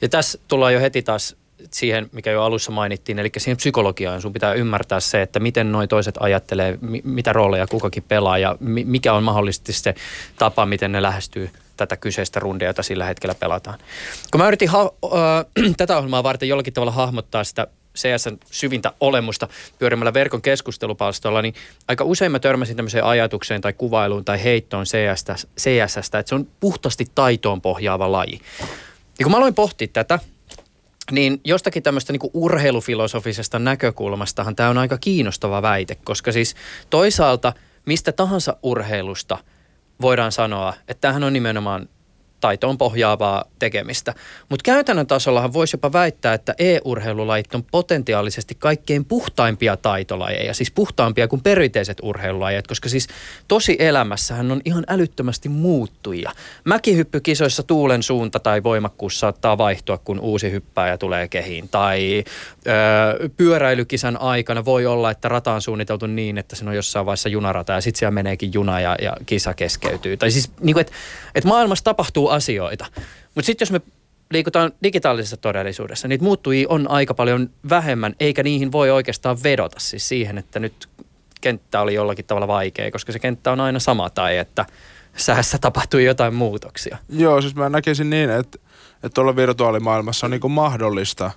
[0.00, 1.36] Ja tässä tullaan jo heti taas
[1.70, 4.22] siihen, mikä jo alussa mainittiin, eli siihen psykologiaan.
[4.22, 9.12] Sun pitää ymmärtää se, että miten noi toiset ajattelee, mitä rooleja kukakin pelaa ja mikä
[9.12, 9.94] on mahdollisesti se
[10.38, 13.78] tapa, miten ne lähestyy tätä kyseistä rundia, jota sillä hetkellä pelataan.
[14.30, 17.66] Kun mä yritin ha- äh, tätä ohjelmaa varten jollakin tavalla hahmottaa sitä
[17.98, 21.54] CSN syvintä olemusta pyörimällä verkon keskustelupalstolla, niin
[21.88, 26.46] aika usein mä törmäsin tämmöiseen ajatukseen tai kuvailuun tai heittoon CSstä, CSstä, että se on
[26.60, 28.40] puhtaasti taitoon pohjaava laji.
[29.18, 30.18] Ja kun mä aloin pohtia tätä,
[31.10, 36.54] niin jostakin tämmöistä niin urheilufilosofisesta näkökulmastahan tämä on aika kiinnostava väite, koska siis
[36.90, 37.52] toisaalta
[37.86, 39.38] mistä tahansa urheilusta
[40.00, 41.88] voidaan sanoa, että tämähän on nimenomaan
[42.40, 44.14] taitoon pohjaavaa tekemistä.
[44.48, 51.28] Mutta käytännön tasollahan voisi jopa väittää, että e-urheilulajit on potentiaalisesti kaikkein puhtaimpia taitolajeja, siis puhtaampia
[51.28, 53.08] kuin perinteiset urheilulajit, koska siis
[53.48, 56.32] tosi elämässähän on ihan älyttömästi muuttuja.
[56.64, 61.68] Mäkihyppykisoissa tuulen suunta tai voimakkuus saattaa vaihtua, kun uusi hyppääjä tulee kehiin.
[61.68, 62.24] Tai
[62.66, 67.28] ö, pyöräilykisan aikana voi olla, että rata on suunniteltu niin, että se on jossain vaiheessa
[67.28, 70.16] junarata ja sitten siellä meneekin juna ja, ja kisa keskeytyy.
[70.16, 70.92] Tai siis, niin että
[71.34, 72.86] et maailmassa tapahtuu asioita.
[73.34, 73.80] Mutta sitten jos me
[74.30, 80.08] liikutaan digitaalisessa todellisuudessa, niitä muuttujia on aika paljon vähemmän, eikä niihin voi oikeastaan vedota siis
[80.08, 80.88] siihen, että nyt
[81.40, 84.66] kenttä oli jollakin tavalla vaikea, koska se kenttä on aina sama tai että
[85.16, 86.98] säässä tapahtui jotain muutoksia.
[87.08, 88.58] Joo, siis mä näkisin niin, että,
[88.94, 91.30] että tuolla virtuaalimaailmassa on niin mahdollista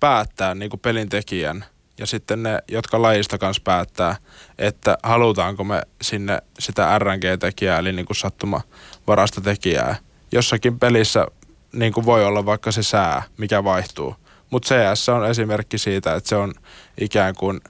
[0.00, 1.64] päättää niin kuin pelintekijän
[1.98, 4.16] ja sitten ne, jotka lajista kanssa päättää,
[4.58, 9.96] että halutaanko me sinne sitä RNG-tekijää, eli niin kuin sattumavarasta tekijää.
[10.32, 11.26] Jossakin pelissä
[11.72, 14.16] niin kuin voi olla vaikka se sää, mikä vaihtuu.
[14.50, 16.54] Mutta CS on esimerkki siitä, että se on
[17.00, 17.60] ikään kuin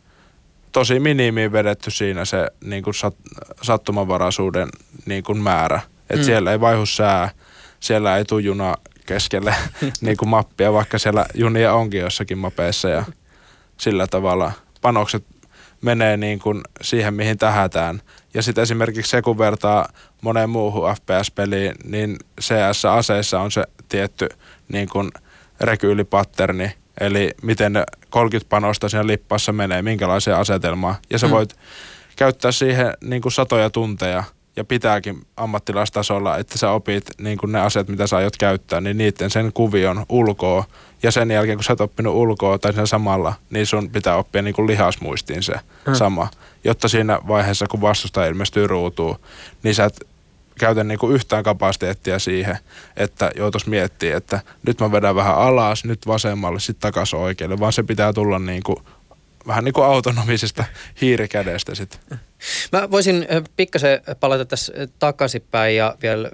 [0.72, 3.14] tosi minimiin vedetty siinä se niin kuin sat,
[3.62, 4.68] sattumanvaraisuuden
[5.06, 5.80] niin kuin määrä.
[6.00, 6.24] Että mm.
[6.24, 7.30] siellä ei vaihu sää,
[7.80, 8.74] siellä ei tule juna
[9.06, 9.54] keskelle
[10.00, 13.04] niin kuin mappia, vaikka siellä junia onkin jossakin mapeissa ja
[13.76, 15.24] sillä tavalla panokset
[15.82, 18.02] menee niin kuin siihen, mihin tähätään.
[18.34, 19.88] Ja sitten esimerkiksi se, kun vertaa
[20.22, 24.28] moneen muuhun FPS-peliin, niin CS-aseissa on se tietty
[24.68, 25.10] niin kuin
[25.60, 30.96] rekyylipatterni, eli miten ne 30 panosta siinä lippassa menee, minkälaisia asetelmaa.
[31.10, 31.30] Ja sä mm.
[31.30, 31.56] voit
[32.16, 34.24] käyttää siihen niin kuin satoja tunteja–
[34.56, 38.98] ja pitääkin ammattilaistasolla, että sä opit niin kuin ne asiat, mitä sä aiot käyttää, niin
[38.98, 40.64] niiden sen kuvion ulkoa.
[41.02, 44.42] Ja sen jälkeen, kun sä oot oppinut ulkoa tai sen samalla, niin sun pitää oppia
[44.42, 45.54] niin kuin lihasmuistiin se
[45.86, 45.94] hmm.
[45.94, 46.28] sama.
[46.64, 49.20] Jotta siinä vaiheessa, kun vastusta ilmestyy ruutuun,
[49.62, 50.06] niin sä et
[50.58, 52.58] käytä niin kuin yhtään kapasiteettia siihen,
[52.96, 57.72] että joutuisi miettiä, että nyt mä vedän vähän alas, nyt vasemmalle, sitten takaisin oikealle, vaan
[57.72, 58.76] se pitää tulla niin kuin
[59.46, 60.64] vähän niin kuin autonomisesta
[61.00, 62.20] hiirikädestä sitten.
[62.72, 66.30] Mä voisin pikkasen palata tässä takaisinpäin ja vielä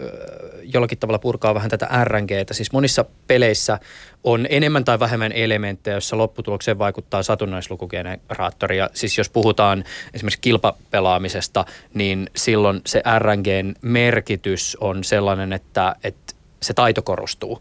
[0.63, 2.55] jollakin tavalla purkaa vähän tätä RNGtä.
[2.55, 3.79] Siis monissa peleissä
[4.25, 8.79] on enemmän tai vähemmän elementtejä, joissa lopputulokseen vaikuttaa satunnaislukugeneraattori.
[8.79, 9.85] Ja siis jos puhutaan
[10.15, 17.61] esimerkiksi kilpapelaamisesta, niin silloin se RNGn merkitys on sellainen, että, että se taito korostuu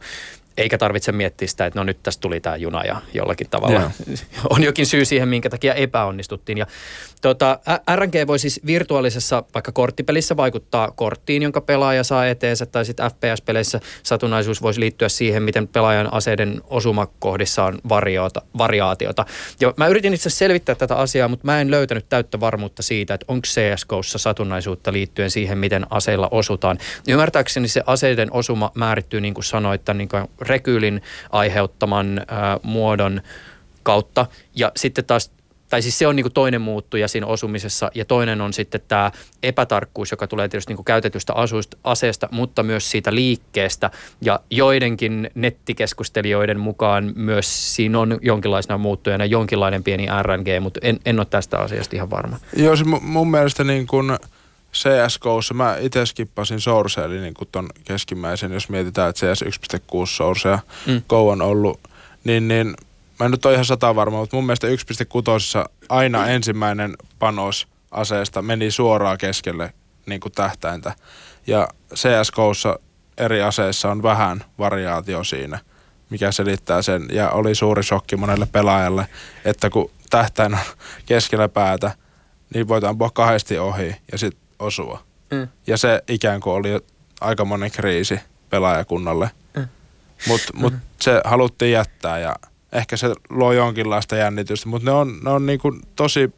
[0.61, 3.93] eikä tarvitse miettiä sitä, että no nyt tästä tuli tämä juna ja jollakin tavalla yeah.
[4.49, 6.57] on jokin syy siihen, minkä takia epäonnistuttiin.
[6.57, 6.65] Ja
[7.21, 7.59] tota,
[7.95, 13.79] RNG voi siis virtuaalisessa vaikka korttipelissä vaikuttaa korttiin, jonka pelaaja saa eteensä, tai sitten FPS-peleissä
[14.03, 19.25] satunnaisuus voisi liittyä siihen, miten pelaajan aseiden osumakohdissa on variota, variaatiota.
[19.59, 23.25] Ja mä yritin itse selvittää tätä asiaa, mutta mä en löytänyt täyttä varmuutta siitä, että
[23.27, 26.77] onko CSGOssa satunnaisuutta liittyen siihen, miten aseilla osutaan.
[27.07, 32.21] Ymmärtääkseni se aseiden osuma määrittyy, niin kuin sanoit, niin kuin rekyylin aiheuttaman
[32.63, 33.21] muodon
[33.83, 34.25] kautta.
[34.55, 35.31] Ja sitten taas
[35.71, 39.11] tai siis se on niin kuin toinen muuttuja siinä osumisessa ja toinen on sitten tämä
[39.43, 45.31] epätarkkuus, joka tulee tietysti niin kuin käytetystä asuista, aseesta, mutta myös siitä liikkeestä ja joidenkin
[45.35, 51.57] nettikeskustelijoiden mukaan myös siinä on jonkinlaisena muuttujana jonkinlainen pieni RNG, mutta en, en ole tästä
[51.57, 52.37] asiasta ihan varma.
[52.55, 54.17] Joo, mun mielestä niin kuin
[54.73, 60.49] CSGOssa mä itse skippasin Source, eli niin ton keskimmäisen, jos mietitään, että CS 1.6 Source
[60.49, 61.01] ja mm.
[61.09, 61.79] Go on ollut,
[62.23, 62.75] niin, niin
[63.19, 64.73] mä en nyt ole ihan sata varma, mutta mun mielestä 1.6
[65.89, 69.73] aina ensimmäinen panos aseesta meni suoraan keskelle
[70.05, 70.95] niin kuin tähtäintä.
[71.47, 72.79] Ja CSGOssa
[73.17, 75.59] eri aseissa on vähän variaatio siinä,
[76.09, 77.05] mikä selittää sen.
[77.11, 79.07] Ja oli suuri shokki monelle pelaajalle,
[79.45, 80.59] että kun tähtäin on
[81.05, 81.91] keskellä päätä,
[82.53, 85.03] niin voit ampua kahdesti ohi ja sitten osua.
[85.31, 85.47] Mm.
[85.67, 86.79] Ja se ikään kuin oli
[87.21, 88.19] aika monen kriisi
[88.49, 89.31] pelaajakunnalle.
[89.57, 89.67] Mm.
[90.27, 90.79] Mutta mut mm.
[90.99, 92.35] se haluttiin jättää ja
[92.71, 96.33] ehkä se luo jonkinlaista jännitystä, mutta ne on, ne on niinku tosi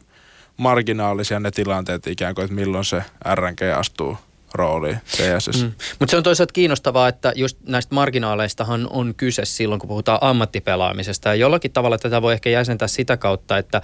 [0.56, 3.02] marginaalisia ne tilanteet ikään kuin, että milloin se
[3.34, 4.18] RNG astuu
[4.54, 5.62] rooliin CSS.
[5.62, 5.72] Mm.
[5.98, 11.28] Mutta se on toisaalta kiinnostavaa, että just näistä marginaaleistahan on kyse silloin, kun puhutaan ammattipelaamisesta.
[11.28, 13.82] Ja jollakin tavalla tätä voi ehkä jäsentää sitä kautta, että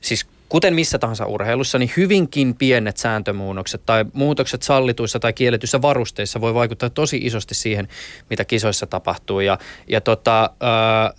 [0.00, 6.40] siis kuten missä tahansa urheilussa, niin hyvinkin pienet sääntömuunnokset tai muutokset sallituissa tai kielletyissä varusteissa
[6.40, 7.88] voi vaikuttaa tosi isosti siihen,
[8.30, 9.40] mitä kisoissa tapahtuu.
[9.40, 10.50] Ja, ja tota,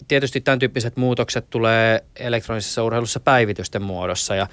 [0.08, 4.48] tietysti tämän tyyppiset muutokset tulee elektronisessa urheilussa päivitysten muodossa ja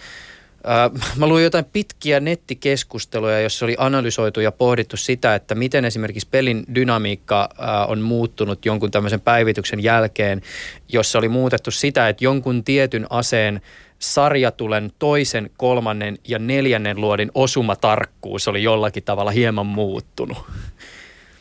[1.17, 6.65] Mä luin jotain pitkiä nettikeskusteluja, jossa oli analysoitu ja pohdittu sitä, että miten esimerkiksi pelin
[6.75, 7.49] dynamiikka
[7.89, 10.43] on muuttunut jonkun tämmöisen päivityksen jälkeen,
[10.89, 13.61] jossa oli muutettu sitä, että jonkun tietyn aseen
[14.03, 20.39] sarjatulen toisen, kolmannen ja neljännen luodin osumatarkkuus oli jollakin tavalla hieman muuttunut.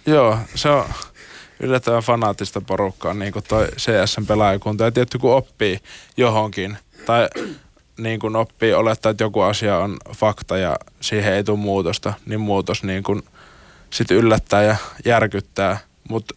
[0.06, 0.86] Joo, se on
[1.60, 4.84] yllättävän fanaattista porukkaa, niin kuin toi CS-pelaajakunta.
[4.84, 5.80] Ja tietty kun oppii
[6.18, 7.30] johonkin, tai
[7.98, 12.42] niin kuin oppii olettaa, että joku asia on fakta ja siihen ei tule muutosta, niin
[12.42, 13.22] muutos niin kuin
[13.90, 15.80] sit yllättää ja järkyttää.
[16.10, 16.36] Mutta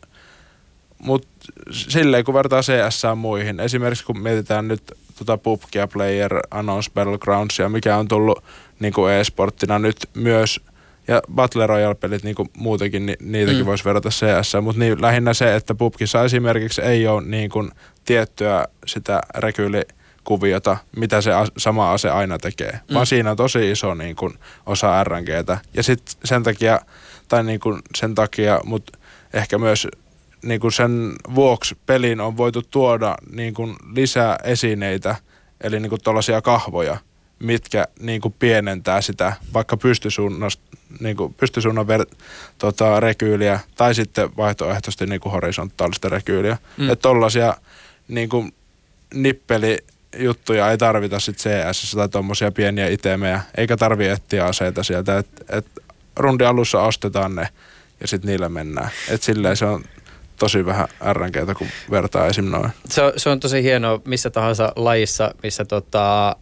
[0.98, 1.28] mut
[1.70, 7.96] silleen kun vertaa CS muihin, esimerkiksi kun mietitään nyt tota PUBGia, Player, Announce Battlegroundsia, mikä
[7.96, 8.44] on tullut
[8.81, 10.61] niin kuin e-sporttina nyt myös,
[11.09, 13.66] ja Battle Royale-pelit niin kuin muutenkin, niin niitäkin mm.
[13.66, 17.70] voisi verrata CS, mutta niin, lähinnä se, että PUBGissa esimerkiksi ei ole niin kuin
[18.05, 22.94] tiettyä sitä rekyylikuviota, mitä se as, sama ase aina tekee, mm.
[22.94, 24.35] vaan siinä on tosi iso niin kuin,
[24.66, 25.59] osa RNGtä.
[25.74, 26.81] Ja sitten sen takia,
[27.29, 28.98] tai niin kuin sen takia, mutta
[29.35, 29.88] ehkä myös
[30.44, 35.16] niin kuin sen vuoksi pelin on voitu tuoda niin kuin lisää esineitä,
[35.61, 36.96] eli niin kuin tuollaisia kahvoja,
[37.38, 39.78] mitkä niin kuin pienentää sitä vaikka
[41.00, 42.07] niin kuin pystysuunnan ver,
[42.59, 46.59] tota, rekyyliä tai sitten vaihtoehtoisesti niin kuin horisontaalista rekyyliä.
[46.76, 46.90] Mm.
[46.90, 47.57] Että tollaisia
[48.09, 48.54] niin kuin
[49.14, 55.18] nippelijuttuja ei tarvita sitten CS tai tuommoisia pieniä itemejä, eikä tarvi etsiä aseita sieltä.
[55.18, 55.66] Et, et
[56.16, 57.48] rundi alussa ostetaan ne
[58.00, 58.90] ja sitten niillä mennään.
[59.09, 59.85] Et silleen se on
[60.44, 62.44] tosi vähän RNGtä, kun vertaa esim.
[62.44, 62.70] noin.
[62.87, 66.35] Se on, se on tosi hienoa missä tahansa lajissa, missä tota, ö,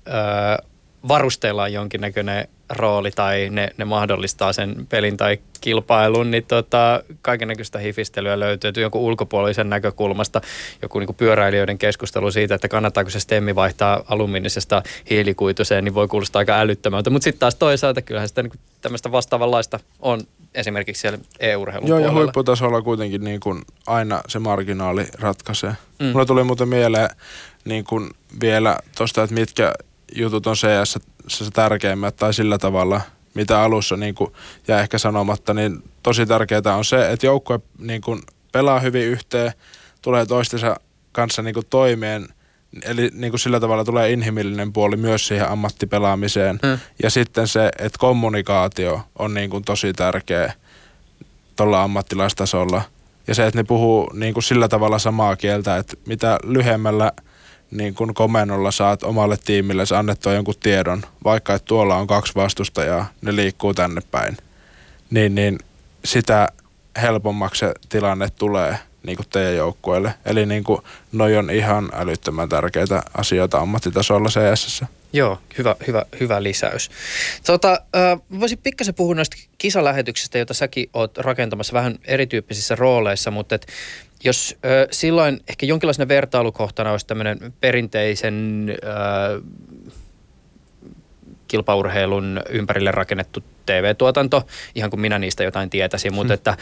[1.09, 7.79] varusteilla on jonkinnäköinen rooli tai ne, ne mahdollistaa sen pelin tai kilpailun, niin tota, kaikennäköistä
[7.79, 8.73] hifistelyä löytyy.
[8.77, 10.41] Jonkun ulkopuolisen näkökulmasta
[10.83, 16.41] joku niin pyöräilijöiden keskustelu siitä, että kannattaako se stemmi vaihtaa alumiinisesta hiilikuituseen, niin voi kuulostaa
[16.41, 17.11] aika älyttömältä.
[17.11, 20.21] Mutta sitten taas toisaalta kyllähän sitä niin tämmöistä vastaavanlaista on
[20.55, 22.19] esimerkiksi siellä e-urheilun Joo, puolella.
[22.19, 25.75] ja huipputasolla kuitenkin niin kuin aina se marginaali ratkaisee.
[25.99, 26.07] Mm.
[26.07, 27.09] Mulla tuli muuten mieleen
[27.65, 28.11] niin kuin
[28.41, 29.73] vielä tuosta, että mitkä
[30.15, 33.01] jutut on CS se tärkeimmät tai sillä tavalla,
[33.35, 34.33] mitä alussa niin kuin,
[34.69, 39.53] ja ehkä sanomatta, niin tosi tärkeää on se, että joukkue niin kuin, pelaa hyvin yhteen,
[40.03, 40.77] tulee toistensa
[41.13, 42.29] kanssa niin kuin, toimeen,
[42.83, 46.59] eli niin kuin sillä tavalla tulee inhimillinen puoli myös siihen ammattipelaamiseen.
[46.67, 46.79] Hmm.
[47.03, 50.53] Ja sitten se, että kommunikaatio on niin kuin, tosi tärkeä
[51.57, 52.83] tuolla ammattilaistasolla.
[53.27, 57.13] Ja se, että ne puhuu niin kuin sillä tavalla samaa kieltä, että mitä lyhyemmällä–
[57.73, 63.07] niin kun komennolla saat omalle tiimille annettua jonkun tiedon, vaikka että tuolla on kaksi vastustajaa,
[63.23, 64.37] ne liikkuu tänne päin,
[65.11, 65.59] niin, niin
[66.05, 66.49] sitä
[67.03, 70.15] helpommaksi se tilanne tulee niin kuin teidän joukkueelle.
[70.25, 70.81] Eli niin kuin,
[71.13, 74.85] noi on ihan älyttömän tärkeitä asioita ammattitasolla CS.
[75.13, 76.91] Joo, hyvä, hyvä, hyvä lisäys.
[77.47, 83.55] Tota, äh, voisin pikkasen puhua noista kisalähetyksistä, joita säkin oot rakentamassa vähän erityyppisissä rooleissa, mutta
[83.55, 83.67] et
[84.25, 89.43] jos ö, silloin ehkä jonkinlaisena vertailukohtana olisi tämmöinen perinteisen ö,
[91.53, 94.43] kilpaurheilun ympärille rakennettu TV-tuotanto,
[94.75, 96.35] ihan kuin minä niistä jotain tietäisin, mutta hmm.
[96.35, 96.57] että ä,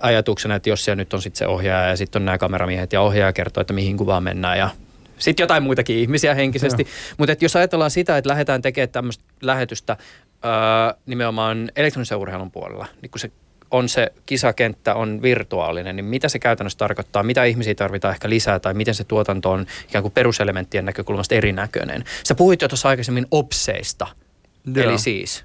[0.00, 3.00] ajatuksena, että jos siellä nyt on sitten se ohjaaja ja sitten on nämä kameramiehet ja
[3.00, 4.70] ohjaaja kertoo, että mihin kuvaan mennään ja
[5.18, 6.86] sitten jotain muitakin ihmisiä henkisesti.
[7.18, 9.96] Mutta jos ajatellaan sitä, että lähdetään tekemään tämmöistä lähetystä
[10.42, 13.30] ää, nimenomaan elektronisen urheilun puolella, niin kun se
[13.70, 18.58] on se kisakenttä on virtuaalinen, niin mitä se käytännössä tarkoittaa, mitä ihmisiä tarvitaan ehkä lisää
[18.58, 22.04] tai miten se tuotanto on ikään kuin peruselementtien näkökulmasta erinäköinen.
[22.24, 24.06] Sä puhuit jo tuossa aikaisemmin opseista,
[24.74, 24.84] Joo.
[24.84, 25.44] eli siis?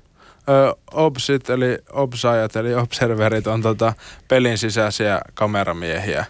[0.50, 3.94] Ö, obsit eli obsaajat eli observerit on tota
[4.28, 6.26] pelin sisäisiä kameramiehiä.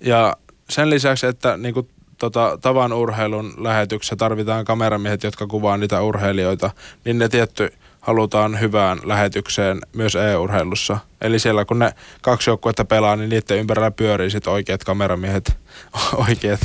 [0.00, 0.36] Ja
[0.70, 6.70] sen lisäksi, että niinku tota, tavan urheilun lähetyksessä tarvitaan kameramiehet, jotka kuvaa niitä urheilijoita,
[7.04, 7.72] niin ne tietty
[8.04, 10.98] halutaan hyvään lähetykseen myös e-urheilussa.
[11.20, 15.56] Eli siellä kun ne kaksi joukkuetta pelaa, niin niiden ympärillä pyörii sit oikeat kameramiehet,
[16.28, 16.60] oikeat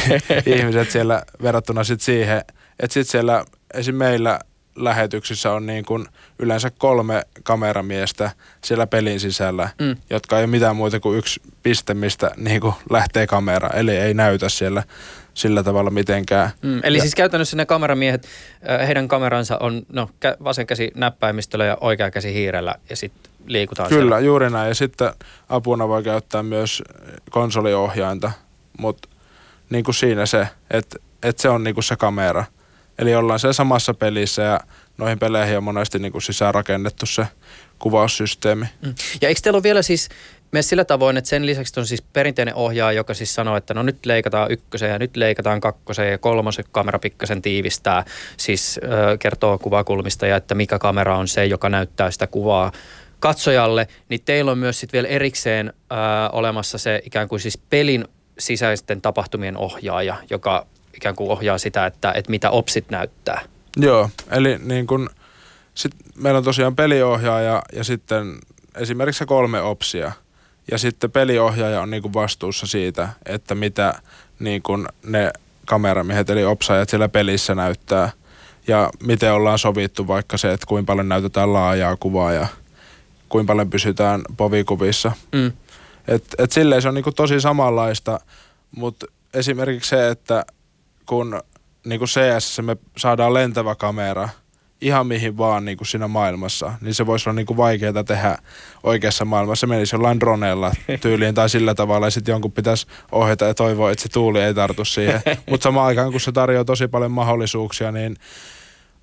[0.56, 2.38] ihmiset siellä verrattuna sit siihen,
[2.80, 3.44] että sitten siellä
[3.74, 3.94] esim.
[3.94, 4.38] meillä
[4.76, 6.06] lähetyksissä on niin kuin
[6.38, 8.30] yleensä kolme kameramiestä
[8.64, 9.96] siellä pelin sisällä, mm.
[10.10, 14.14] jotka ei ole mitään muuta kuin yksi piste, mistä niin kuin lähtee kamera, eli ei
[14.14, 14.82] näytä siellä
[15.36, 16.50] sillä tavalla mitenkään.
[16.62, 18.28] Mm, eli ja, siis käytännössä ne kameramiehet,
[18.86, 20.10] heidän kameransa on no,
[20.44, 24.20] vasen käsi näppäimistöllä ja oikea käsi hiirellä ja sitten liikutaan Kyllä, siellä.
[24.20, 24.68] juuri näin.
[24.68, 25.12] Ja sitten
[25.48, 26.82] apuna voi käyttää myös
[27.30, 28.32] konsoliohjainta,
[28.78, 29.08] mutta
[29.70, 32.44] niin kuin siinä se, että, että se on niin kuin se kamera–
[32.98, 34.60] Eli ollaan siellä samassa pelissä ja
[34.98, 37.26] noihin peleihin on monesti niin kuin sisään rakennettu se
[37.78, 38.66] kuvaussysteemi.
[38.82, 38.94] Mm.
[39.20, 40.08] Ja eikö teillä ole vielä siis
[40.56, 43.82] myös sillä tavoin, että sen lisäksi on siis perinteinen ohjaaja, joka siis sanoo, että no
[43.82, 48.04] nyt leikataan ykkösen ja nyt leikataan kakkosen ja kolmosen kamera pikkasen tiivistää,
[48.36, 52.72] siis ö, kertoo kuvakulmista ja että mikä kamera on se, joka näyttää sitä kuvaa
[53.20, 55.94] katsojalle, niin teillä on myös sitten vielä erikseen ö,
[56.32, 58.04] olemassa se ikään kuin siis pelin
[58.38, 63.40] sisäisten tapahtumien ohjaaja, joka ikään kuin ohjaa sitä, että, että mitä opsit näyttää.
[63.76, 65.10] Joo, eli niin kun,
[65.74, 68.38] sit meillä on tosiaan peliohjaaja ja sitten
[68.76, 70.12] esimerkiksi kolme opsia.
[70.70, 73.94] Ja sitten peliohjaaja on niin kuin vastuussa siitä, että mitä
[74.38, 75.32] niin kuin ne
[75.66, 78.10] kameramiehet eli opsaajat siellä pelissä näyttää.
[78.66, 82.46] Ja miten ollaan sovittu vaikka se, että kuinka paljon näytetään laajaa kuvaa ja
[83.28, 85.12] kuinka paljon pysytään povikuvissa.
[85.32, 85.52] Mm.
[86.08, 88.20] Et, et silleen se on niin kuin tosi samanlaista,
[88.76, 90.44] mutta esimerkiksi se, että
[91.06, 91.42] kun
[91.84, 94.28] niin kuin CS me saadaan lentävä kamera
[94.80, 98.38] ihan mihin vaan niin kuin siinä maailmassa, niin se voisi olla niin kuin vaikeaa tehdä
[98.82, 99.60] oikeassa maailmassa.
[99.60, 103.90] Se menisi jollain droneella tyyliin tai sillä tavalla ja sitten jonkun pitäisi ohjata ja toivoa,
[103.90, 105.20] että se tuuli ei tartu siihen.
[105.50, 108.16] Mutta samaan aikaan, kun se tarjoaa tosi paljon mahdollisuuksia, niin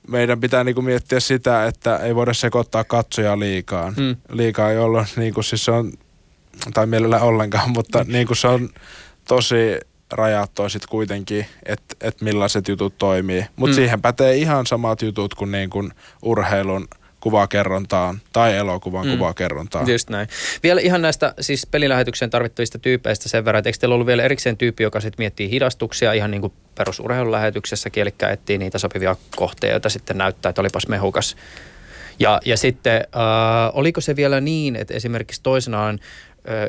[0.07, 3.93] meidän pitää niinku miettiä sitä, että ei voida sekoittaa katsoja liikaa.
[3.97, 4.15] Mm.
[4.29, 5.91] Liikaa, jolloin niinku siis se on,
[6.73, 8.69] tai mielellä ollenkaan, mutta niinku se on
[9.27, 9.77] tosi
[10.15, 13.45] rajattua sitten kuitenkin, että et millaiset jutut toimii.
[13.55, 13.75] Mutta mm.
[13.75, 16.87] siihen pätee ihan samat jutut kuin, niin kuin urheilun
[17.19, 19.11] kuvakerrontaan tai elokuvan mm.
[19.17, 19.89] kuvakerrontaan.
[19.89, 20.27] Just näin.
[20.63, 24.57] Vielä ihan näistä siis pelilähetykseen tarvittavista tyypeistä sen verran, että eikö teillä ollut vielä erikseen
[24.57, 29.89] tyyppi, joka sitten miettii hidastuksia ihan niin kuin perusurheilulähetyksessäkin, eli etsii niitä sopivia kohteita, joita
[29.89, 31.35] sitten näyttää, että olipas mehukas.
[32.19, 35.99] Ja, ja sitten äh, oliko se vielä niin, että esimerkiksi toisenaan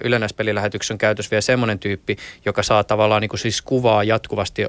[0.04, 4.66] ylennäispelilähetyksen käytössä vielä semmoinen tyyppi, joka saa tavallaan niin kuin siis kuvaa jatkuvasti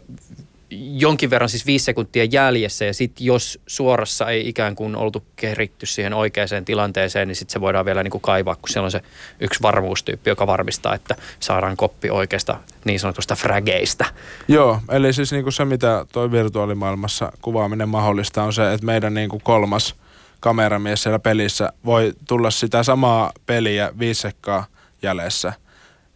[0.79, 5.85] jonkin verran siis viisi sekuntia jäljessä ja sitten jos suorassa ei ikään kuin oltu keritty
[5.85, 9.01] siihen oikeaan tilanteeseen, niin sitten se voidaan vielä niin kuin kaivaa, kun siellä on se
[9.39, 14.05] yksi varmuustyyppi, joka varmistaa, että saadaan koppi oikeasta niin sanotusta frageista.
[14.47, 19.13] Joo, eli siis niin kuin se, mitä toi virtuaalimaailmassa kuvaaminen mahdollista on se, että meidän
[19.13, 19.95] niin kuin kolmas
[20.39, 24.65] kameramies siellä pelissä voi tulla sitä samaa peliä viisi sekkaa
[25.05, 25.53] jäljessä.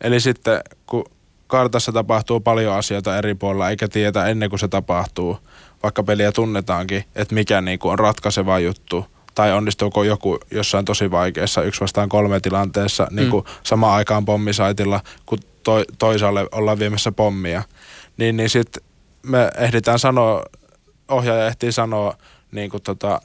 [0.02, 1.06] Eli sitten kun
[1.48, 5.38] kartassa tapahtuu paljon asioita eri puolilla, eikä tiedä ennen kuin se tapahtuu,
[5.84, 11.12] vaikka peliä tunnetaankin, että mikä niin kuin on ratkaiseva juttu, tai onnistuuko joku jossain tosi
[11.12, 13.16] vaikeassa yksi vastaan kolme tilanteessa mm.
[13.16, 17.64] niin kuin samaan aikaan pommisaitilla, kun to, toisaalle ollaan viemässä pommia,
[18.18, 18.84] niin, niin sitten
[19.24, 20.44] me ehditään sanoa,
[21.08, 22.18] ohjaaja ehtii sanoa
[22.52, 23.22] niin kuin tota,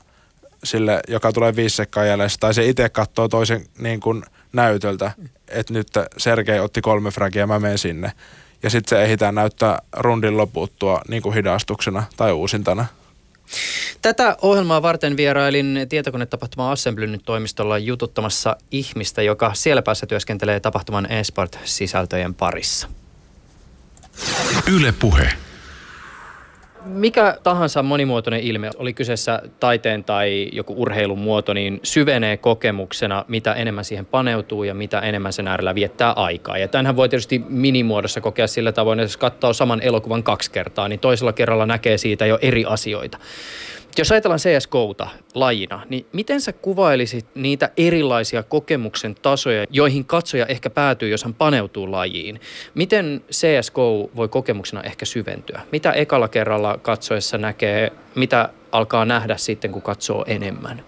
[0.65, 5.13] sille, joka tulee viisi sekkaa jäljessä, tai se itse katsoo toisen niin kuin näytöltä,
[5.49, 8.13] että nyt Sergei otti kolme fragia, mä menen sinne.
[8.63, 12.87] Ja sitten se ehditään näyttää rundin loputtua niin kuin hidastuksena tai uusintana.
[14.03, 22.35] Tätä ohjelmaa varten vierailin tietokonetapahtuma Assemblyn toimistolla jututtamassa ihmistä, joka siellä päässä työskentelee tapahtuman eSport-sisältöjen
[22.35, 22.89] parissa.
[24.73, 25.33] Yle Puhe
[26.85, 33.53] mikä tahansa monimuotoinen ilmiö, oli kyseessä taiteen tai joku urheilun muoto, niin syvenee kokemuksena, mitä
[33.53, 36.59] enemmän siihen paneutuu ja mitä enemmän sen äärellä viettää aikaa.
[36.59, 40.89] Ja tämähän voi tietysti minimuodossa kokea sillä tavoin, että jos katsoo saman elokuvan kaksi kertaa,
[40.89, 43.19] niin toisella kerralla näkee siitä jo eri asioita.
[43.99, 50.71] Jos ajatellaan CSGOta lajina, niin miten sä kuvailisit niitä erilaisia kokemuksen tasoja, joihin katsoja ehkä
[50.71, 52.41] päätyy, jos hän paneutuu lajiin?
[52.75, 55.61] Miten CSGO voi kokemuksena ehkä syventyä?
[55.73, 60.83] Mitä ekalla kerralla katsoessa näkee, mitä alkaa nähdä sitten, kun katsoo enemmän?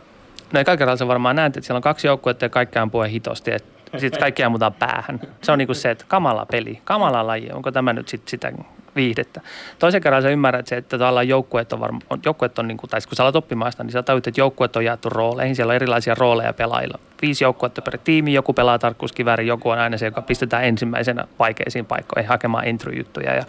[0.52, 3.50] No ekalla kerralla sä varmaan näet, että siellä on kaksi joukkuetta ja kaikki ampuu hitosti,
[3.98, 5.20] sitten kaikki ammutaan päähän.
[5.42, 7.50] Se on niinku se, että kamala peli, kamala laji.
[7.52, 8.52] Onko tämä nyt sit sitä
[8.96, 9.40] viihdettä.
[9.78, 13.00] Toisen kerran sä ymmärrät se, että tavallaan joukkueet on, varma, joukkueet on niin kuin, tai
[13.08, 15.56] kun sä alat oppimaan niin sä tajut, että joukkueet on jaettu rooleihin.
[15.56, 16.98] Siellä on erilaisia rooleja pelaajilla.
[17.22, 21.86] Viisi joukkuetta per tiimi, joku pelaa tarkkuuskiväärin, joku on aina se, joka pistetään ensimmäisenä vaikeisiin
[21.86, 23.34] paikkoihin hakemaan intro-juttuja.
[23.34, 23.44] Ja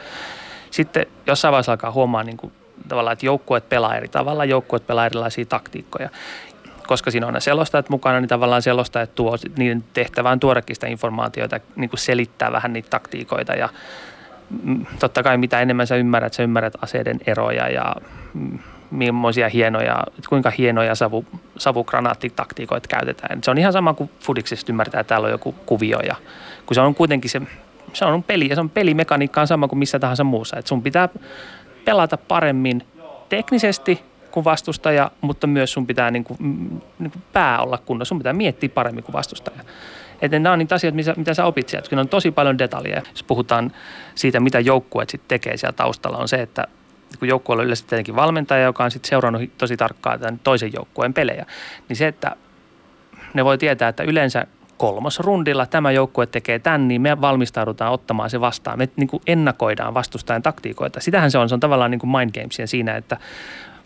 [0.71, 2.53] sitten jossain vaiheessa alkaa huomaa niin kuin,
[2.87, 6.09] tavallaan, että joukkueet pelaa eri tavalla, joukkueet pelaa erilaisia taktiikkoja
[6.87, 11.59] koska siinä on ne selostajat mukana, niin tavallaan selostajat tuo niiden tehtävään tuodakin sitä informaatiota,
[11.75, 13.69] niin kuin selittää vähän niitä taktiikoita ja
[14.99, 17.95] totta kai mitä enemmän sä ymmärrät, sä ymmärrät aseiden eroja ja
[18.33, 18.59] mm,
[18.91, 21.25] millaisia hienoja, kuinka hienoja savu,
[21.57, 23.43] savukranaattitaktiikoita käytetään.
[23.43, 26.15] Se on ihan sama kuin fudiksesta ymmärtää, että täällä on joku kuvio ja
[26.65, 27.41] kun se on kuitenkin se,
[27.93, 30.57] se on peli ja se on pelimekaniikka on sama kuin missä tahansa muussa.
[30.57, 31.09] Et sun pitää
[31.85, 32.83] pelata paremmin
[33.29, 38.09] teknisesti kuin vastustaja, mutta myös sun pitää niin kuin, mm, niin kuin pää olla kunnossa.
[38.09, 39.59] Sun pitää miettiä paremmin kuin vastustaja.
[40.21, 41.89] Että nämä on niitä asioita, mitä, mitä sä opit sieltä.
[41.89, 43.01] Kyllä on tosi paljon detaljeja.
[43.11, 43.71] Jos puhutaan
[44.15, 46.67] siitä, mitä joukkueet sitten tekee siellä taustalla, on se, että
[47.19, 51.13] kun joukkueella on yleensä tietenkin valmentaja, joka on sitten seurannut tosi tarkkaan tämän toisen joukkueen
[51.13, 51.45] pelejä,
[51.89, 52.35] niin se, että
[53.33, 54.47] ne voi tietää, että yleensä
[54.77, 58.77] kolmosrundilla tämä joukkue tekee tämän, niin me valmistaudutaan ottamaan se vastaan.
[58.77, 60.99] Me niin kuin ennakoidaan vastustajan taktiikoita.
[60.99, 63.17] Sitähän se on, se on tavallaan niin kuin mind gamesia siinä, että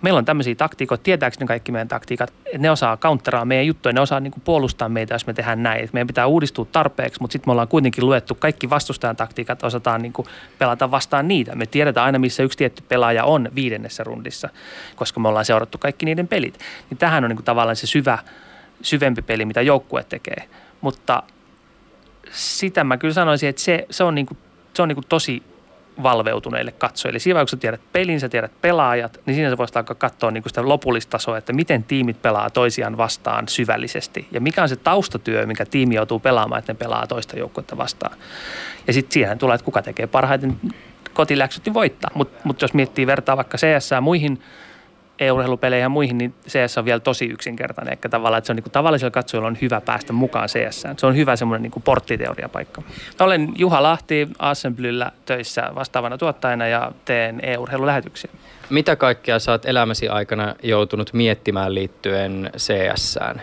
[0.01, 4.01] meillä on tämmöisiä taktiikoita, tietääkö ne kaikki meidän taktiikat, ne osaa counteraa meidän juttuja, ne
[4.01, 5.83] osaa niin kuin puolustaa meitä, jos me tehdään näin.
[5.83, 10.01] Et meidän pitää uudistua tarpeeksi, mutta sitten me ollaan kuitenkin luettu kaikki vastustajan taktiikat, osataan
[10.01, 10.27] niin kuin
[10.57, 11.55] pelata vastaan niitä.
[11.55, 14.49] Me tiedetään aina, missä yksi tietty pelaaja on viidennessä rundissa,
[14.95, 16.59] koska me ollaan seurattu kaikki niiden pelit.
[16.89, 18.17] Niin tähän on niin kuin tavallaan se syvä,
[18.81, 20.49] syvempi peli, mitä joukkue tekee.
[20.81, 21.23] Mutta
[22.31, 24.37] sitä mä kyllä sanoisin, että se, se on, niin kuin,
[24.73, 25.43] se on niin kuin tosi
[26.03, 27.19] valveutuneille katsojille.
[27.19, 30.43] Siinä vaiheessa, kun tiedät pelin, sä tiedät pelaajat, niin siinä sä voisit alkaa katsoa niin
[30.47, 34.27] sitä lopullista tasoa, että miten tiimit pelaa toisiaan vastaan syvällisesti.
[34.31, 38.17] Ja mikä on se taustatyö, mikä tiimi joutuu pelaamaan, että ne pelaa toista joukkuetta vastaan.
[38.87, 40.57] Ja sitten siihen tulee, että kuka tekee parhaiten
[41.13, 42.11] kotiläksyt, niin voittaa.
[42.13, 44.41] Mutta mut jos miettii vertaa vaikka CS muihin
[45.21, 47.91] EU-urheilupeleihin ja muihin, niin CS on vielä tosi yksinkertainen.
[47.91, 50.83] Ehkä tavallaan, että se on niin kuin, tavallisella katsojalla on hyvä päästä mukaan CS.
[50.97, 52.81] Se on hyvä semmoinen niin porttiteoriapaikka.
[53.19, 58.31] Olen Juha Lahti Assemblyllä töissä vastaavana tuottajana ja teen EU-urheilulähetyksiä.
[58.69, 63.41] Mitä kaikkea sä oot elämäsi aikana joutunut miettimään liittyen CSään?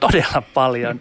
[0.00, 1.00] Todella paljon.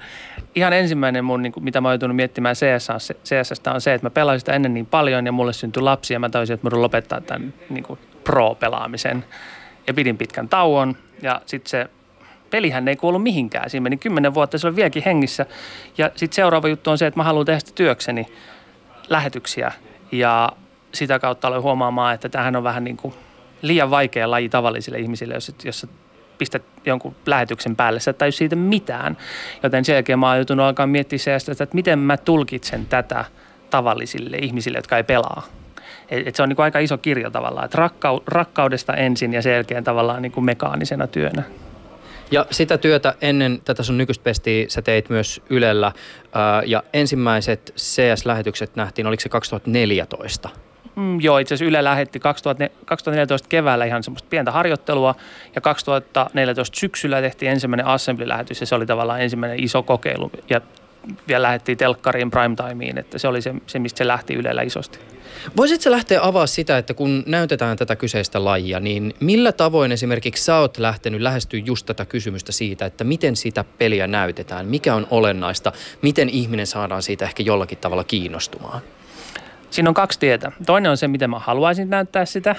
[0.56, 2.88] Ihan ensimmäinen mun, niin kuin, mitä mä oon joutunut miettimään CS,
[3.26, 6.20] CSstä on se, että mä pelasin sitä ennen niin paljon ja mulle syntyi lapsi ja
[6.20, 9.26] mä taisin, että mä lopettaa tämän niin kuin pro-pelaamisen
[9.88, 11.90] ja pidin pitkän tauon ja sitten se
[12.50, 13.70] pelihän ei kuulu mihinkään.
[13.70, 15.46] Siinä meni kymmenen vuotta, se oli vieläkin hengissä.
[15.98, 18.28] Ja sitten seuraava juttu on se, että mä haluan tehdä sitä työkseni
[19.10, 19.72] lähetyksiä
[20.12, 20.50] ja
[20.94, 23.14] sitä kautta aloin huomaamaan, että tämähän on vähän niin kuin
[23.62, 25.88] liian vaikea laji tavallisille ihmisille, jos, jos
[26.38, 29.18] pistät jonkun lähetyksen päälle, sä et siitä mitään.
[29.64, 33.26] Joten sen jälkeen mä oon joutunut alkaa miettiä se, että miten mä tulkitsen tätä
[33.70, 35.61] tavallisille ihmisille, jotka ei pelaa.
[36.12, 39.42] Et, et se on niin kuin aika iso kirjo tavallaan, että rakkau, rakkaudesta ensin ja
[39.42, 41.44] sen jälkeen tavallaan niin kuin mekaanisena työnä.
[42.32, 45.92] Ja sitä työtä ennen tätä sun nykyistä pestiä sä teit myös Ylellä
[46.66, 50.50] ja ensimmäiset CS-lähetykset nähtiin, oliko se 2014?
[50.96, 55.16] Mm, joo, itse asiassa Yle lähetti 2014 keväällä ihan semmoista pientä harjoittelua
[55.56, 60.62] ja 2014 syksyllä tehtiin ensimmäinen Assembly-lähetys ja se oli tavallaan ensimmäinen iso kokeilu ja
[61.28, 65.00] vielä lähdettiin telkkariin primetimeen, että se oli se, se mistä se lähti Ylellä isosti.
[65.58, 70.58] Voisitko lähteä avaa sitä, että kun näytetään tätä kyseistä lajia, niin millä tavoin esimerkiksi sä
[70.58, 75.72] oot lähtenyt lähestyä just tätä kysymystä siitä, että miten sitä peliä näytetään, mikä on olennaista,
[76.02, 78.82] miten ihminen saadaan siitä ehkä jollakin tavalla kiinnostumaan?
[79.72, 80.52] Siinä on kaksi tietä.
[80.66, 82.56] Toinen on se, miten mä haluaisin näyttää sitä.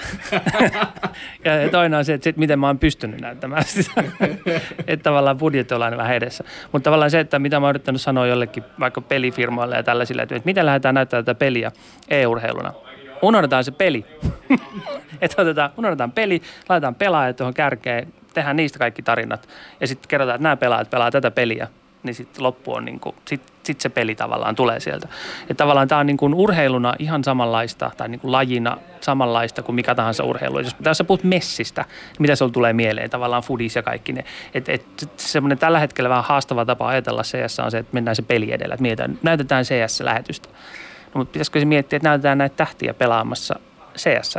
[1.45, 4.03] ja toinen on se, että sit, miten mä oon pystynyt näyttämään sitä.
[4.87, 6.43] että tavallaan budjetti on aina vähän edessä.
[6.71, 10.41] Mutta tavallaan se, että mitä mä oon yrittänyt sanoa jollekin vaikka pelifirmoille ja tällaisille, että
[10.45, 11.71] miten lähdetään näyttämään tätä peliä
[12.09, 12.73] e-urheiluna.
[13.21, 14.05] Unohdetaan se peli.
[15.21, 19.49] että otetaan, unohdetaan peli, laitetaan pelaajat tuohon kärkeen, tehdään niistä kaikki tarinat.
[19.81, 21.67] Ja sitten kerrotaan, että nämä pelaajat pelaa tätä peliä
[22.03, 25.07] niin sitten loppu on niin kuin, sit, sit se peli tavallaan tulee sieltä.
[25.41, 29.75] Että tavallaan tämä on niin kuin urheiluna ihan samanlaista tai niin kuin lajina samanlaista kuin
[29.75, 30.59] mikä tahansa urheilu.
[30.59, 34.25] Jos tässä puhut messistä, niin mitä se tulee mieleen, tavallaan foodis ja kaikki ne.
[34.53, 34.85] Että et,
[35.17, 38.73] semmoinen tällä hetkellä vähän haastava tapa ajatella CS on se, että mennään se peli edellä,
[38.73, 40.49] että mietitään, näytetään CS-lähetystä.
[40.49, 43.55] No, mutta pitäisikö se miettiä, että näytetään näitä tähtiä pelaamassa
[43.97, 44.37] CS.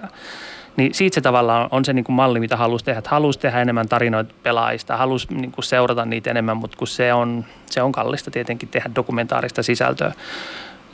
[0.77, 3.03] Niin siitä se tavallaan on se niin kuin malli, mitä halusi tehdä.
[3.07, 7.45] Halusi tehdä enemmän tarinoita pelaajista, halusi niin kuin seurata niitä enemmän, mutta kun se on,
[7.67, 10.13] se on kallista tietenkin tehdä dokumentaarista sisältöä.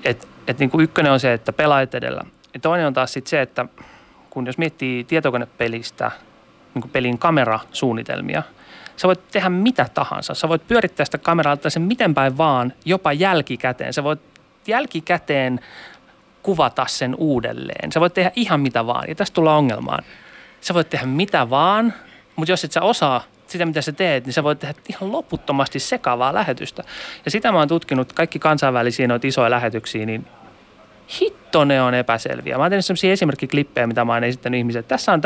[0.04, 2.20] Et, et niin kuin ykkönen on se, että pelaajat edellä.
[2.54, 3.66] Ja toinen on taas sitten se, että
[4.30, 6.10] kun jos miettii tietokonepelistä
[6.74, 8.42] niin kuin pelin kamerasuunnitelmia,
[8.96, 10.34] sä voit tehdä mitä tahansa.
[10.34, 13.92] Sä voit pyörittää sitä kameraa sen miten päin vaan, jopa jälkikäteen.
[13.92, 14.20] Sä voit
[14.66, 15.60] jälkikäteen
[16.42, 17.92] kuvata sen uudelleen.
[17.92, 19.08] Sä voit tehdä ihan mitä vaan.
[19.08, 20.04] Ja tästä tullaan ongelmaan.
[20.60, 21.94] Sä voit tehdä mitä vaan,
[22.36, 25.78] mutta jos et sä osaa sitä, mitä sä teet, niin sä voit tehdä ihan loputtomasti
[25.78, 26.84] sekavaa lähetystä.
[27.24, 30.26] Ja sitä mä oon tutkinut, kaikki kansainvälisiä noita isoja lähetyksiä, niin
[31.20, 32.56] hitto ne on epäselviä.
[32.56, 34.82] Mä oon tehnyt sellaisia esimerkkiklippejä, mitä mä oon esittänyt ihmisille.
[34.82, 35.20] Tässä on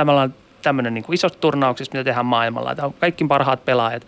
[0.62, 2.74] tämmöinen, niin isot turnaukset, mitä tehdään maailmalla.
[2.74, 4.06] Tämä on kaikki parhaat pelaajat.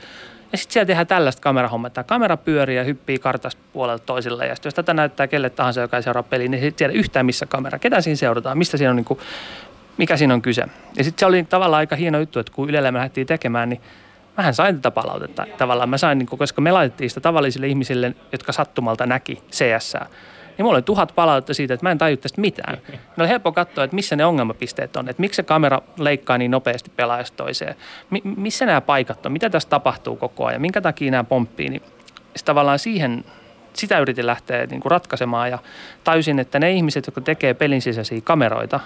[0.53, 1.90] Ja sitten siellä tehdään tällaista kamerahommaa.
[1.90, 4.47] Tämä kamera pyörii ja hyppii kartasta puolelta toiselle.
[4.47, 7.47] Ja jos tätä näyttää kelle tahansa, joka ei seuraa peliä, niin ei tiedä yhtään missä
[7.47, 7.78] kamera.
[7.78, 9.20] Ketä siinä seurataan, mistä siinä on niin kuin,
[9.97, 10.64] mikä siinä on kyse.
[10.97, 13.80] Ja sitten se oli tavallaan aika hieno juttu, että kun Ylellä me lähdettiin tekemään, niin
[14.36, 15.47] mähän sain tätä palautetta.
[15.59, 19.97] Tavallaan mä sain, niin koska me laitettiin sitä tavallisille ihmisille, jotka sattumalta näki CS.
[20.59, 22.78] Niin mulla oli tuhat palautetta siitä, että mä en taju tästä mitään.
[22.88, 26.50] Ne oli helppo katsoa, että missä ne ongelmapisteet on, että miksi se kamera leikkaa niin
[26.50, 27.76] nopeasti pelaajasta toiseen.
[28.11, 31.68] Mi- missä nämä paikat on, mitä tässä tapahtuu koko ajan, minkä takia nämä pomppii.
[31.68, 31.82] Niin
[32.44, 33.24] tavallaan siihen,
[33.72, 35.59] sitä yritin lähteä niin kuin ratkaisemaan ja
[36.04, 38.80] tajusin, että ne ihmiset, jotka tekee pelin sisäisiä kameroita,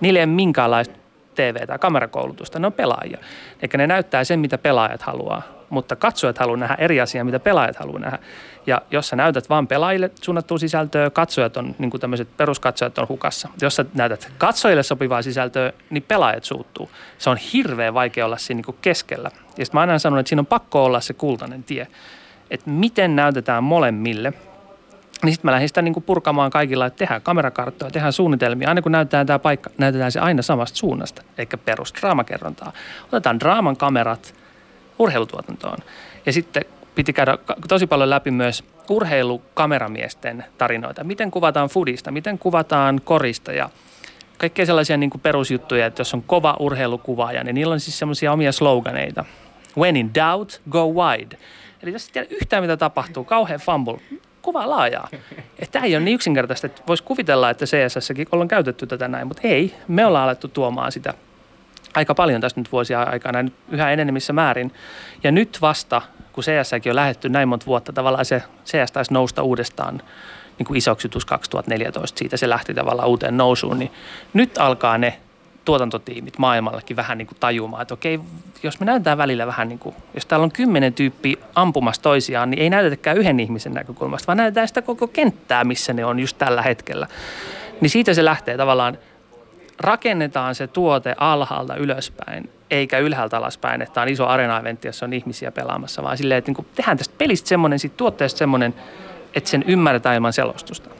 [0.00, 0.94] niille ei minkäänlaista
[1.34, 3.18] TV- tai kamerakoulutusta, ne on pelaajia.
[3.62, 5.42] Eli ne näyttää sen, mitä pelaajat haluaa,
[5.72, 8.18] mutta katsojat haluaa nähdä eri asiaa, mitä pelaajat haluaa nähdä.
[8.66, 13.48] Ja jos sä näytät vain pelaajille suunnattua sisältöä, katsojat on, niin tämmöiset peruskatsojat on hukassa.
[13.62, 16.90] Jos sä näytät katsojille sopivaa sisältöä, niin pelaajat suuttuu.
[17.18, 19.30] Se on hirveän vaikea olla siinä niin keskellä.
[19.34, 21.86] Ja sitten mä aina sanon, että siinä on pakko olla se kultainen tie.
[22.50, 24.32] Että miten näytetään molemmille–
[25.22, 28.68] niin sitten mä lähdin sitä niin kuin purkamaan kaikilla, että tehdään kamerakarttoja, tehdään suunnitelmia.
[28.68, 32.72] Aina kun näytetään tämä paikka, näytetään se aina samasta suunnasta, eikä perusdraamakerrontaa.
[33.06, 34.34] Otetaan draaman kamerat
[35.02, 35.78] urheilutuotantoon.
[36.26, 37.38] Ja sitten piti käydä
[37.68, 41.04] tosi paljon läpi myös urheilukameramiesten tarinoita.
[41.04, 43.70] Miten kuvataan fudista, miten kuvataan korista ja
[44.38, 48.32] kaikkea sellaisia niin kuin perusjuttuja, että jos on kova urheilukuvaaja, niin niillä on siis semmoisia
[48.32, 49.24] omia sloganeita.
[49.78, 51.38] When in doubt, go wide.
[51.82, 53.98] Eli jos ei tiedä yhtään mitä tapahtuu, kauhean fumble,
[54.42, 55.08] kuvaa laajaa.
[55.70, 59.42] Tämä ei ole niin yksinkertaista, että voisi kuvitella, että CSS-säkin ollaan käytetty tätä näin, mutta
[59.44, 59.74] ei.
[59.88, 61.14] Me ollaan alettu tuomaan sitä
[61.94, 64.72] aika paljon tässä nyt vuosia aikana, nyt yhä enenevissä määrin.
[65.22, 69.42] Ja nyt vasta, kun CS on lähetty näin monta vuotta, tavallaan se CS taisi nousta
[69.42, 70.02] uudestaan
[70.58, 73.90] niin kuin isoksi 2014, siitä se lähti tavallaan uuteen nousuun, niin
[74.32, 75.18] nyt alkaa ne
[75.64, 78.20] tuotantotiimit maailmallakin vähän niin kuin tajumaan, että okei,
[78.62, 82.62] jos me näytetään välillä vähän niin kuin, jos täällä on kymmenen tyyppiä ampumassa toisiaan, niin
[82.62, 86.62] ei näytetäkään yhden ihmisen näkökulmasta, vaan näytetään sitä koko kenttää, missä ne on just tällä
[86.62, 87.06] hetkellä.
[87.80, 88.98] Niin siitä se lähtee tavallaan,
[89.80, 95.52] rakennetaan se tuote alhaalta ylöspäin, eikä ylhäältä alaspäin, että on iso arena-eventti, jossa on ihmisiä
[95.52, 98.74] pelaamassa, vaan silleen, että niin kuin tehdään tästä pelistä semmoinen, siitä tuotteesta semmoinen,
[99.34, 100.90] että sen ymmärretään ilman selostusta.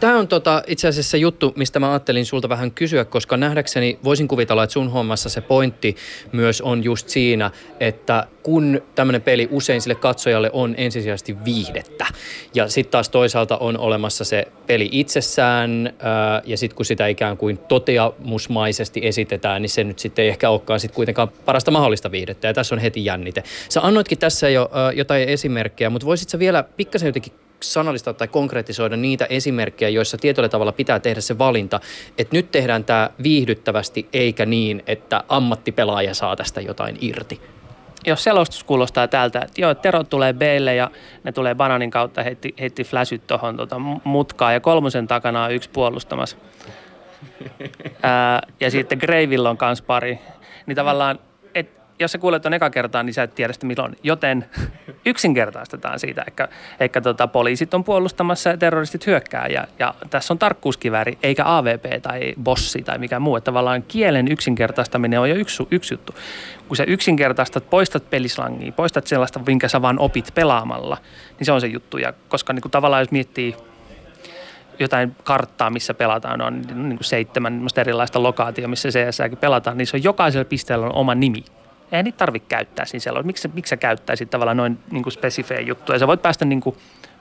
[0.00, 4.28] Tämä on tota, itse asiassa juttu, mistä mä ajattelin sulta vähän kysyä, koska nähdäkseni voisin
[4.28, 5.96] kuvitella, että sun hommassa se pointti
[6.32, 12.06] myös on just siinä, että kun tämmöinen peli usein sille katsojalle on ensisijaisesti viihdettä
[12.54, 17.36] ja sitten taas toisaalta on olemassa se peli itsessään ää, ja sitten kun sitä ikään
[17.36, 22.46] kuin toteamusmaisesti esitetään, niin se nyt sitten ei ehkä olekaan sitten kuitenkaan parasta mahdollista viihdettä
[22.46, 23.42] ja tässä on heti jännite.
[23.68, 27.32] Sä annoitkin tässä jo ää, jotain esimerkkejä, mutta voisit sä vielä pikkasen jotenkin
[27.62, 31.80] sanallistaa tai konkretisoida niitä esimerkkejä, joissa tietyllä tavalla pitää tehdä se valinta,
[32.18, 37.40] että nyt tehdään tämä viihdyttävästi eikä niin, että ammattipelaaja saa tästä jotain irti?
[38.06, 40.90] Jos selostus kuulostaa tältä, että joo, Tero tulee Bille ja
[41.24, 45.70] ne tulee bananin kautta, heitti, heitti flashit tuohon tota, mutkaan ja kolmosen takana on yksi
[45.70, 46.36] puolustamassa.
[48.02, 50.18] Ää, ja sitten Greivillä on kans pari.
[50.66, 51.18] Niin tavallaan
[52.02, 53.96] jos sä kuulet on eka kertaa, niin sä et tiedä sitä milloin.
[54.02, 54.44] Joten
[55.06, 56.24] yksinkertaistetaan siitä.
[56.26, 56.48] Ehkä,
[56.80, 59.46] ehkä tota, poliisit on puolustamassa ja terroristit hyökkää.
[59.46, 63.36] Ja, ja tässä on tarkkuuskivääri, eikä AVP tai bossi tai mikä muu.
[63.36, 66.14] Että tavallaan kielen yksinkertaistaminen on jo yksi, yksi juttu.
[66.68, 70.98] Kun sä yksinkertaistat, poistat pelislangia, poistat sellaista, minkä sä vaan opit pelaamalla,
[71.38, 71.98] niin se on se juttu.
[71.98, 73.56] Ja koska niin kuin tavallaan jos miettii
[74.78, 79.96] jotain karttaa, missä pelataan, on niin kuin seitsemän erilaista lokaatio, missä CSäkin pelataan, niin se
[79.96, 81.44] on jokaisella pisteellä on oma nimi
[81.92, 83.22] eihän niitä tarvitse käyttää siinä siellä.
[83.22, 85.98] Miksi, miksi sä käyttäisit tavallaan noin niin kuin spesifejä juttuja?
[85.98, 86.76] Sä voit päästä niin kuin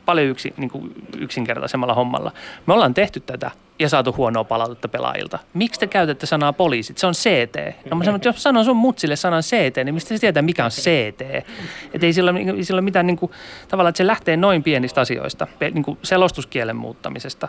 [0.05, 2.31] paljon yksi, niin kuin yksinkertaisemmalla hommalla.
[2.65, 5.39] Me ollaan tehty tätä ja saatu huonoa palautetta pelaajilta.
[5.53, 6.97] Miksi te käytätte sanaa poliisit?
[6.97, 7.85] Se on CT.
[7.89, 10.65] No mä sanon, että jos sanon sun mutsille sanan CT, niin mistä se tietää, mikä
[10.65, 11.21] on CT?
[11.93, 13.31] Että ei sillä, ei sillä mitään niin kuin,
[13.67, 17.47] tavallaan, että se lähtee noin pienistä asioista, niin kuin selostuskielen muuttamisesta.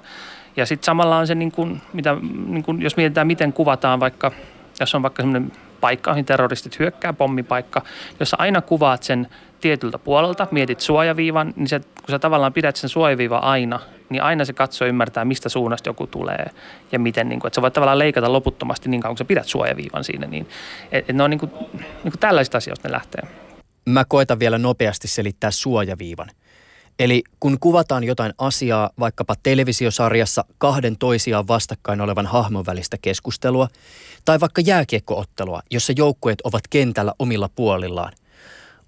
[0.57, 2.17] Ja sitten samalla on se, niin kuin, mitä,
[2.47, 4.33] niin kuin, jos mietitään, miten kuvataan vaikka,
[4.81, 5.53] jos on vaikka semmoinen
[5.83, 7.83] paikka, mihin terroristit hyökkää, pommipaikka,
[8.21, 9.27] jossa aina kuvaat sen
[9.61, 13.81] tietyltä puolelta, mietit suojaviivan, niin se, kun sä tavallaan pidät sen suojaviiva aina,
[14.11, 16.47] niin aina se katsoo ymmärtää, mistä suunnasta joku tulee
[16.93, 19.47] ja miten, niin kuin, että sä voit tavallaan leikata loputtomasti niin kauan, kun sä pidät
[19.47, 20.27] suojaviivan siinä.
[20.27, 20.49] Niin,
[20.93, 23.23] et, et ne on niin kuin, niin kuin tällaisista asioista ne lähtee.
[23.89, 26.29] Mä koitan vielä nopeasti selittää suojaviivan.
[26.99, 33.69] Eli kun kuvataan jotain asiaa vaikkapa televisiosarjassa kahden toisiaan vastakkain olevan hahmon välistä keskustelua,
[34.25, 38.13] tai vaikka jääkiekkoottelua, jossa joukkueet ovat kentällä omilla puolillaan,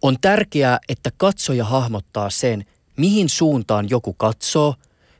[0.03, 2.65] on tärkeää, että katsoja hahmottaa sen,
[2.97, 4.75] mihin suuntaan joku katsoo,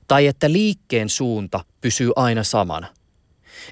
[0.09, 2.87] tai että liikkeen suunta pysyy aina samana.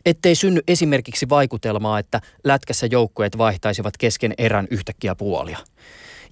[0.06, 5.58] Ettei synny esimerkiksi vaikutelmaa, että lätkässä joukkueet vaihtaisivat kesken erän yhtäkkiä puolia.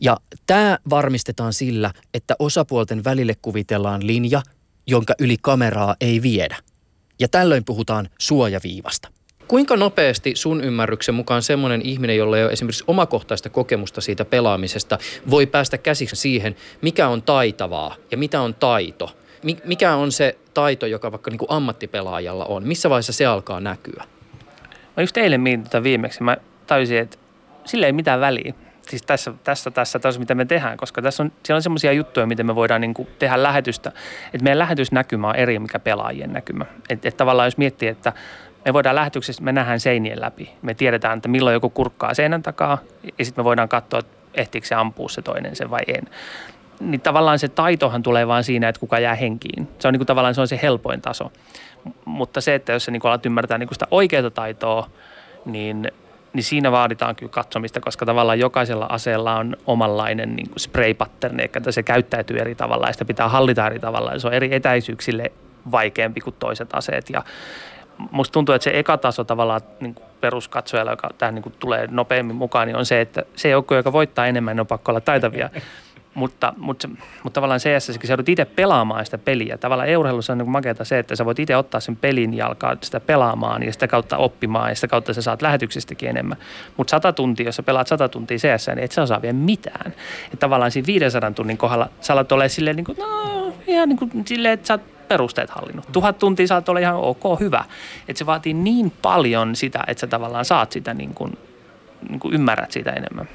[0.00, 4.42] Ja tämä varmistetaan sillä, että osapuolten välille kuvitellaan linja,
[4.86, 6.56] jonka yli kameraa ei viedä.
[7.18, 9.08] Ja tällöin puhutaan suojaviivasta.
[9.48, 14.98] Kuinka nopeasti sun ymmärryksen mukaan semmoinen ihminen, jolla ei ole esimerkiksi omakohtaista kokemusta siitä pelaamisesta,
[15.30, 19.16] voi päästä käsiksi siihen, mikä on taitavaa ja mitä on taito?
[19.64, 22.68] Mikä on se taito, joka vaikka niin kuin ammattipelaajalla on?
[22.68, 24.04] Missä vaiheessa se alkaa näkyä?
[24.96, 26.22] Mä just eilen mietin tätä viimeksi.
[26.22, 26.36] Mä
[26.66, 27.18] tajusin, että
[27.64, 28.54] sillä ei mitään väliä
[28.90, 32.26] siis tässä, tässä, tässä, tässä, mitä me tehdään, koska tässä on, siellä on semmoisia juttuja,
[32.26, 33.92] miten me voidaan niin kuin tehdä lähetystä.
[34.26, 36.64] Että meidän lähetysnäkymä on eri, mikä pelaajien näkymä.
[36.88, 38.12] Että et tavallaan jos miettii, että
[38.64, 40.50] me voidaan lähetyksessä, me nähdään seinien läpi.
[40.62, 42.78] Me tiedetään, että milloin joku kurkkaa seinän takaa
[43.18, 46.04] ja sitten me voidaan katsoa, että ehtiikö se ampua se toinen sen vai en.
[46.80, 49.68] Niin tavallaan se taitohan tulee vaan siinä, että kuka jää henkiin.
[49.78, 51.32] Se on niin kuin tavallaan se on se helpoin taso.
[52.04, 54.90] Mutta se, että jos sä niin alat ymmärtää niin kuin sitä oikeaa taitoa,
[55.44, 55.92] niin
[56.32, 61.72] niin siinä vaaditaan kyllä katsomista, koska tavallaan jokaisella aseella on omanlainen niin spray pattern, että
[61.72, 64.18] se käyttäytyy eri tavalla ja sitä pitää hallita eri tavalla.
[64.18, 65.32] Se on eri etäisyyksille
[65.72, 67.10] vaikeampi kuin toiset aseet.
[67.10, 67.24] Ja
[68.10, 72.66] musta tuntuu, että se eka taso tavallaan niin peruskatsojalla, joka tähän niin tulee nopeammin mukaan,
[72.66, 75.50] niin on se, että se joukko, joka voittaa enemmän, niin on pakko olla taitavia.
[76.14, 76.88] Mutta, mutta,
[77.22, 79.58] mutta tavallaan CS, sä joudut itse pelaamaan sitä peliä.
[79.58, 82.76] Tavallaan eurheilussa on niin makeata se, että sä voit itse ottaa sen pelin ja alkaa
[82.80, 86.38] sitä pelaamaan ja sitä kautta oppimaan ja sitä kautta sä saat lähetyksestäkin enemmän.
[86.76, 89.94] Mutta sata tuntia, jos sä pelaat sata tuntia CS, niin et sä osaa vielä mitään.
[90.32, 93.98] Et tavallaan siinä 500 tunnin kohdalla sä alat olla silleen, niin kuin, no, ihan niin
[93.98, 95.92] kuin silleen, että sä oot perusteet hallinnut.
[95.92, 97.64] Tuhat tuntia saat olla ihan ok, hyvä.
[98.08, 101.38] Että se vaatii niin paljon sitä, että sä tavallaan saat sitä niin kuin
[102.08, 103.28] niin kuin ymmärrät siitä enemmän.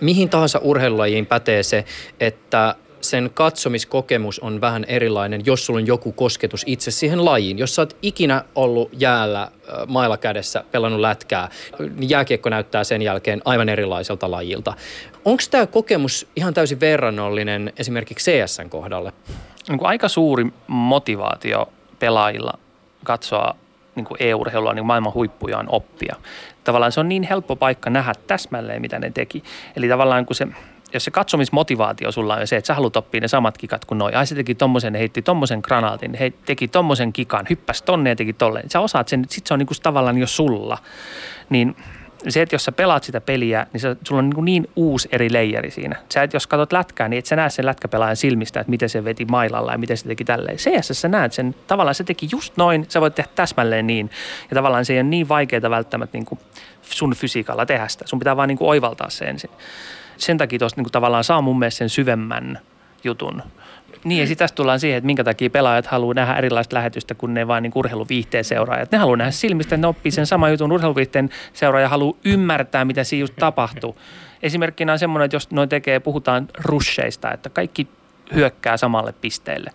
[0.00, 1.84] Mihin tahansa urheilulajiin pätee se,
[2.20, 7.58] että sen katsomiskokemus on vähän erilainen, jos sulla on joku kosketus itse siihen lajiin.
[7.58, 9.48] Jos sä oot ikinä ollut jäällä
[9.86, 11.48] mailla kädessä, pelannut lätkää,
[11.96, 14.74] niin jääkiekko näyttää sen jälkeen aivan erilaiselta lajilta.
[15.24, 19.12] Onko tämä kokemus ihan täysin verrannollinen esimerkiksi CSN kohdalle?
[19.68, 22.58] Niin kuin aika suuri motivaatio pelaajilla
[23.04, 23.56] katsoa
[24.00, 26.16] niin kuin e-urheilua niin maailman huippuja on oppia.
[26.64, 29.42] Tavallaan se on niin helppo paikka nähdä täsmälleen, mitä ne teki.
[29.76, 30.48] Eli tavallaan kun se,
[30.94, 34.12] jos se katsomismotivaatio sulla on se, että sä haluat oppia ne samat kikat kuin noi.
[34.12, 38.32] Ai se teki tommosen, heitti tommosen granaatin, he teki tommosen kikan, hyppäsi tonne ja teki
[38.32, 38.70] tolleen.
[38.70, 40.78] Sä osaat sen, sit se on niin kuin tavallaan jo sulla.
[41.50, 41.76] Niin
[42.28, 45.32] se, että jos sä pelaat sitä peliä, niin se, sulla on niin, niin uusi eri
[45.32, 45.96] leijeri siinä.
[46.14, 49.04] Sä et, jos katsot lätkää, niin et sä näe sen lätkäpelaajan silmistä, että miten se
[49.04, 50.56] veti mailalla ja miten se teki tälleen.
[50.56, 54.10] CS sä näet sen, tavallaan se teki just noin, sä voit tehdä täsmälleen niin.
[54.50, 56.38] Ja tavallaan se ei ole niin vaikeaa välttämättä niin kuin
[56.82, 58.06] sun fysiikalla tehdä sitä.
[58.06, 59.50] Sun pitää vaan niin kuin oivaltaa se ensin.
[60.16, 62.58] Sen takia tuosta niin tavallaan saa mun mielestä sen syvemmän
[63.04, 63.42] jutun.
[64.04, 67.34] Niin ja sitten tästä tullaan siihen, että minkä takia pelaajat haluaa nähdä erilaista lähetystä, kun
[67.34, 68.92] ne vain niin urheiluviihteen seuraajat.
[68.92, 73.20] Ne haluaa nähdä silmistä, ne oppii sen saman jutun urheiluviihteen seuraaja haluaa ymmärtää, mitä siinä
[73.20, 73.96] just tapahtuu.
[74.42, 77.88] Esimerkkinä on semmoinen, että jos noin tekee, puhutaan russeista, että kaikki
[78.34, 79.70] hyökkää samalle pisteelle,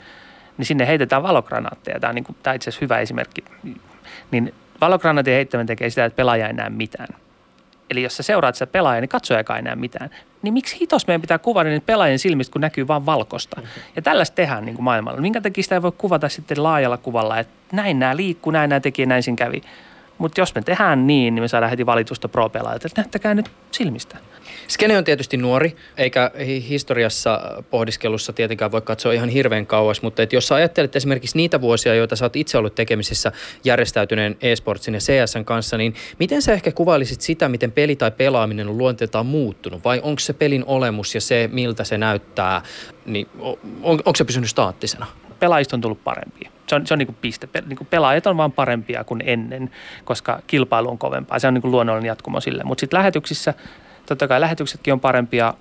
[0.58, 2.00] niin sinne heitetään valokranaatteja.
[2.00, 3.44] Tämä on, niin kuin, tämä on itse asiassa hyvä esimerkki.
[4.32, 7.08] Niin valokranaatin heittäminen tekee sitä, että pelaaja ei näe mitään.
[7.90, 10.10] Eli jos sä seuraat sitä pelaajaa, niin katsojakaan ei näe mitään.
[10.42, 13.62] Niin miksi hitos meidän pitää kuvata niitä pelaajien silmistä, kun näkyy vain valkosta?
[13.96, 15.22] Ja tällaista tehdään niin kuin maailmalla.
[15.22, 18.80] Minkä takia sitä ei voi kuvata sitten laajalla kuvalla, että näin nämä liikkuu, näin nämä
[18.80, 19.62] teki, näin siinä kävi.
[20.18, 24.18] Mutta jos me tehdään niin, niin me saadaan heti valitusta pro-pelaajilta, että näyttäkää nyt silmistä.
[24.68, 26.32] Skene on tietysti nuori, eikä
[26.70, 31.62] historiassa pohdiskelussa tietenkään voi katsoa ihan hirveän kauas, mutta et jos sä ajattelet esimerkiksi niitä
[31.62, 33.32] vuosia, joita sä oot itse ollut tekemisissä
[33.64, 38.68] järjestäytyneen e-sportsin ja CSN kanssa, niin miten sä ehkä kuvailisit sitä, miten peli tai pelaaminen
[38.68, 39.84] on luonteeltaan muuttunut?
[39.84, 42.62] Vai onko se pelin olemus ja se, miltä se näyttää,
[43.06, 43.28] niin
[43.84, 45.06] on, onko se pysynyt staattisena?
[45.40, 46.55] Pelaajista on tullut parempia.
[46.68, 47.50] Se on, se on niin kuin piste.
[47.66, 49.72] Niin kuin pelaajat on vaan parempia kuin ennen,
[50.06, 51.40] koska kilpailu on kovempaa.
[51.40, 52.64] Se on niin kuin luonnollinen jatkumo sille.
[52.64, 53.54] Mutta sitten lähetyksissä
[54.06, 55.54] Totta kai lähetyksetkin on parempia.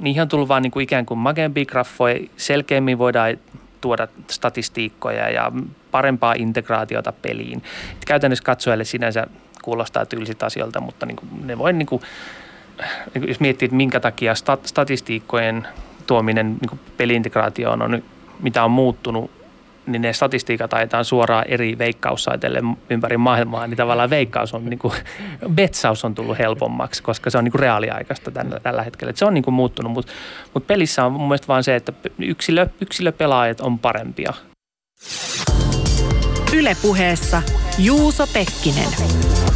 [0.00, 2.20] Niihin on tullut vaan niin kuin ikään kuin makeampia graffoja.
[2.36, 3.36] Selkeämmin voidaan
[3.80, 5.52] tuoda statistiikkoja ja
[5.90, 7.62] parempaa integraatiota peliin.
[7.92, 9.26] Et käytännössä katsojalle sinänsä
[9.62, 12.02] kuulostaa tylsiltä asioilta, mutta niin kuin ne voi, niin kuin,
[13.28, 15.68] jos miettii, että minkä takia statistiikkojen
[16.06, 18.02] tuominen niin peliintegraatioon on,
[18.40, 19.30] mitä on muuttunut
[19.86, 24.94] niin ne statistiikat ajetaan suoraan eri veikkaussaiteille ympäri maailmaa, niin tavallaan veikkaus on, niin kuin,
[25.54, 29.10] betsaus on tullut helpommaksi, koska se on niin kuin reaaliaikaista tällä, tällä hetkellä.
[29.10, 30.12] Et se on niin kuin muuttunut, mutta
[30.54, 34.32] mut pelissä on mun mielestä vaan se, että yksilö, yksilöpelaajat on parempia.
[36.56, 37.42] Ylepuheessa
[37.78, 39.53] Juuso Pekkinen.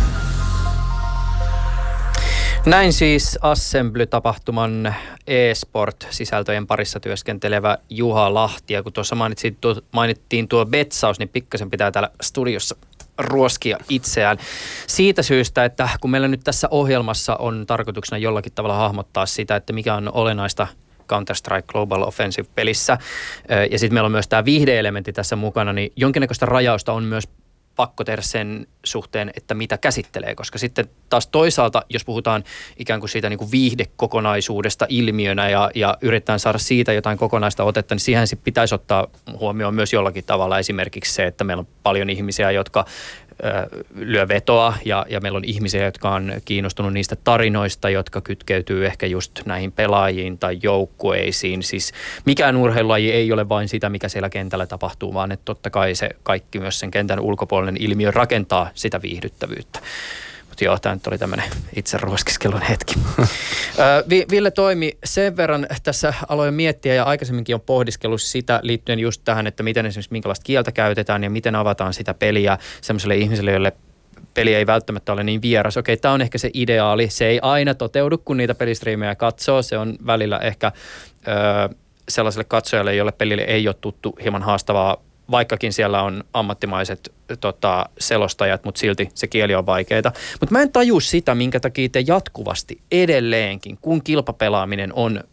[2.68, 4.94] Näin siis Assembly-tapahtuman
[5.26, 8.74] e-sport-sisältöjen parissa työskentelevä Juha Lahti.
[8.74, 12.76] Ja kun tuossa mainittiin tuo, mainittiin tuo betsaus, niin pikkasen pitää täällä studiossa
[13.18, 14.38] ruoskia itseään.
[14.86, 19.72] Siitä syystä, että kun meillä nyt tässä ohjelmassa on tarkoituksena jollakin tavalla hahmottaa sitä, että
[19.72, 20.66] mikä on olennaista
[21.12, 22.98] Counter-Strike Global Offensive-pelissä,
[23.70, 27.28] ja sitten meillä on myös tämä viihdeelementti tässä mukana, niin jonkinnäköistä rajausta on myös
[27.78, 32.44] pakko tehdä sen suhteen, että mitä käsittelee, koska sitten taas toisaalta, jos puhutaan
[32.76, 37.94] ikään kuin siitä niin kuin viihdekokonaisuudesta ilmiönä ja, ja yritetään saada siitä jotain kokonaista otetta,
[37.94, 39.06] niin siihen pitäisi ottaa
[39.38, 40.58] huomioon myös jollakin tavalla.
[40.58, 42.84] Esimerkiksi se, että meillä on paljon ihmisiä, jotka
[43.94, 49.06] lyö vetoa ja, ja meillä on ihmisiä, jotka on kiinnostunut niistä tarinoista, jotka kytkeytyy ehkä
[49.06, 51.62] just näihin pelaajiin tai joukkueisiin.
[51.62, 51.92] Siis
[52.24, 56.10] mikään urheilulaji ei ole vain sitä, mikä siellä kentällä tapahtuu, vaan että totta kai se
[56.22, 59.80] kaikki myös sen kentän ulkopuolinen ilmiö rakentaa sitä viihdyttävyyttä.
[60.58, 62.94] Mutta joo, tämä nyt oli tämmöinen itse ruoskiskelun hetki.
[64.30, 69.46] Ville toimi sen verran tässä aloin miettiä ja aikaisemminkin on pohdiskellut sitä liittyen just tähän,
[69.46, 73.72] että miten esimerkiksi minkälaista kieltä käytetään ja miten avataan sitä peliä semmoiselle ihmiselle, jolle
[74.34, 75.76] peli ei välttämättä ole niin vieras.
[75.76, 77.10] Okei, tämä on ehkä se ideaali.
[77.10, 79.62] Se ei aina toteudu, kun niitä pelistriimejä katsoo.
[79.62, 80.72] Se on välillä ehkä
[81.28, 81.74] ö,
[82.08, 88.64] sellaiselle katsojalle, jolle pelille ei ole tuttu, hieman haastavaa vaikkakin siellä on ammattimaiset tota, selostajat,
[88.64, 90.12] mutta silti se kieli on vaikeaa.
[90.40, 95.24] Mutta mä en taju sitä, minkä takia te jatkuvasti edelleenkin, kun kilpapelaaminen on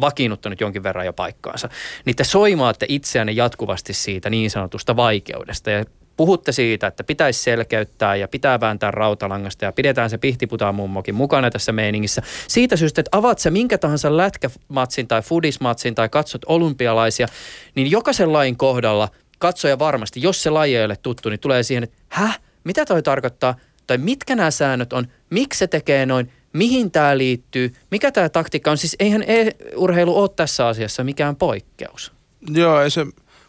[0.00, 1.68] vakiinnuttanut jonkin verran jo paikkaansa,
[2.04, 5.70] niin te soimaatte itseänne jatkuvasti siitä niin sanotusta vaikeudesta.
[5.70, 5.84] Ja
[6.16, 11.50] puhutte siitä, että pitäisi selkeyttää ja pitää vääntää rautalangasta ja pidetään se pihtiputaan mummokin mukana
[11.50, 12.22] tässä meiningissä.
[12.48, 17.26] Siitä syystä, että avaat se minkä tahansa lätkämatsin tai fudismatsin tai katsot olympialaisia,
[17.74, 19.08] niin jokaisen lain kohdalla–
[19.38, 23.02] katsoja varmasti, jos se laji ei ole tuttu, niin tulee siihen, että häh, mitä toi
[23.02, 23.54] tarkoittaa,
[23.86, 28.70] tai mitkä nämä säännöt on, miksi se tekee noin, mihin tämä liittyy, mikä tämä taktiikka
[28.70, 28.78] on.
[28.78, 32.12] Siis eihän e-urheilu ole tässä asiassa mikään poikkeus.
[32.50, 33.06] Joo, ei se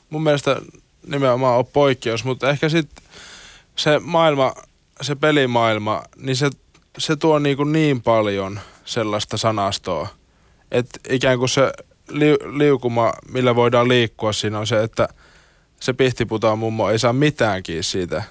[0.09, 0.61] mun mielestä
[1.07, 3.03] nimenomaan ole poikkeus, mutta ehkä sitten
[3.75, 4.53] se maailma,
[5.01, 6.49] se pelimaailma, niin se,
[6.97, 10.07] se tuo niin, kuin niin paljon sellaista sanastoa,
[10.71, 11.71] että ikään kuin se
[12.09, 15.07] li, liukuma, millä voidaan liikkua siinä on se, että–
[15.79, 18.23] se pihtiputaan mummo ei saa mitäänkin siitä.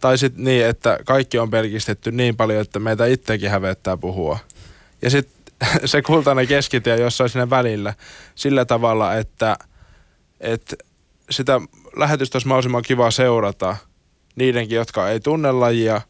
[0.00, 4.38] Tai sitten niin, että kaikki on pelkistetty niin paljon, että meitä itsekin hävettää puhua.
[5.02, 5.42] Ja sitten
[5.84, 7.94] se kultainen keskitie jossain sinne välillä
[8.34, 9.56] sillä tavalla, että,
[10.40, 10.76] että
[11.30, 11.60] sitä
[11.96, 13.76] lähetystä olisi mahdollisimman kiva seurata
[14.36, 16.00] niidenkin, jotka ei tunne lajia.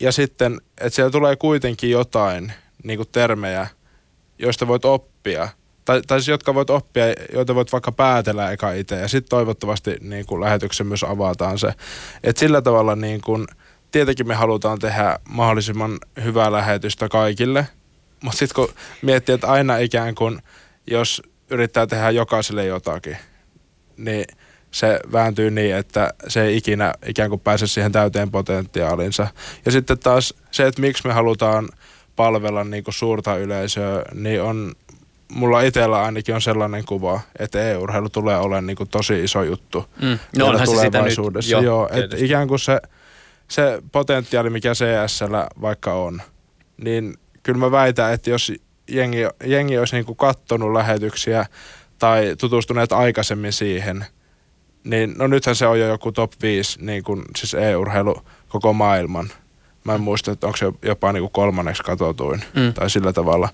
[0.00, 2.52] Ja sitten, että siellä tulee kuitenkin jotain
[2.84, 3.66] niin kuin termejä,
[4.38, 5.48] joista voit oppia–
[5.88, 8.96] tai, tai siis jotka voit oppia, joita voit vaikka päätellä eka itse.
[9.00, 11.72] Ja sitten toivottavasti niin kuin lähetyksen myös avataan se.
[12.22, 13.46] Että sillä tavalla niin kuin,
[13.90, 17.68] tietenkin me halutaan tehdä mahdollisimman hyvää lähetystä kaikille.
[18.22, 20.38] Mutta sitten kun miettii, että aina ikään kuin,
[20.86, 23.16] jos yrittää tehdä jokaiselle jotakin,
[23.96, 24.24] niin
[24.70, 29.26] se vääntyy niin, että se ei ikinä ikään kuin pääse siihen täyteen potentiaalinsa.
[29.64, 31.68] Ja sitten taas se, että miksi me halutaan
[32.16, 34.74] palvella niin kuin suurta yleisöä, niin on
[35.32, 39.84] mulla itsellä ainakin on sellainen kuva, että e-urheilu tulee olemaan niin kuin tosi iso juttu.
[40.02, 40.18] Mm.
[40.38, 41.48] No onhan se sitä nyt.
[41.48, 42.80] Joo, Joo että ikään kuin se,
[43.48, 46.22] se potentiaali, mikä CSllä vaikka on,
[46.76, 48.52] niin kyllä mä väitän, että jos
[48.88, 51.46] jengi, jengi olisi niin kuin kattonut lähetyksiä
[51.98, 54.06] tai tutustuneet aikaisemmin siihen,
[54.84, 59.28] niin no nythän se on jo joku top 5, niin kuin, siis e-urheilu koko maailman–
[59.88, 62.74] Mä en muista, että onko se jopa niin kuin kolmanneksi katotuin mm.
[62.74, 63.48] tai sillä tavalla.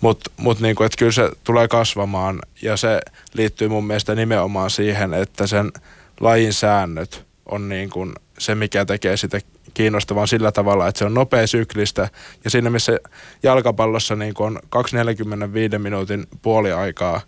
[0.00, 3.00] Mutta mut niin kuin, että kyllä se tulee kasvamaan ja se
[3.32, 5.72] liittyy mun mielestä nimenomaan siihen, että sen
[6.20, 9.40] lajin säännöt on niin kuin se, mikä tekee sitä
[9.74, 12.08] kiinnostavan sillä tavalla, että se on nopea syklistä
[12.44, 12.98] ja siinä missä
[13.42, 17.20] jalkapallossa niin kuin on 245 minuutin puoli aikaa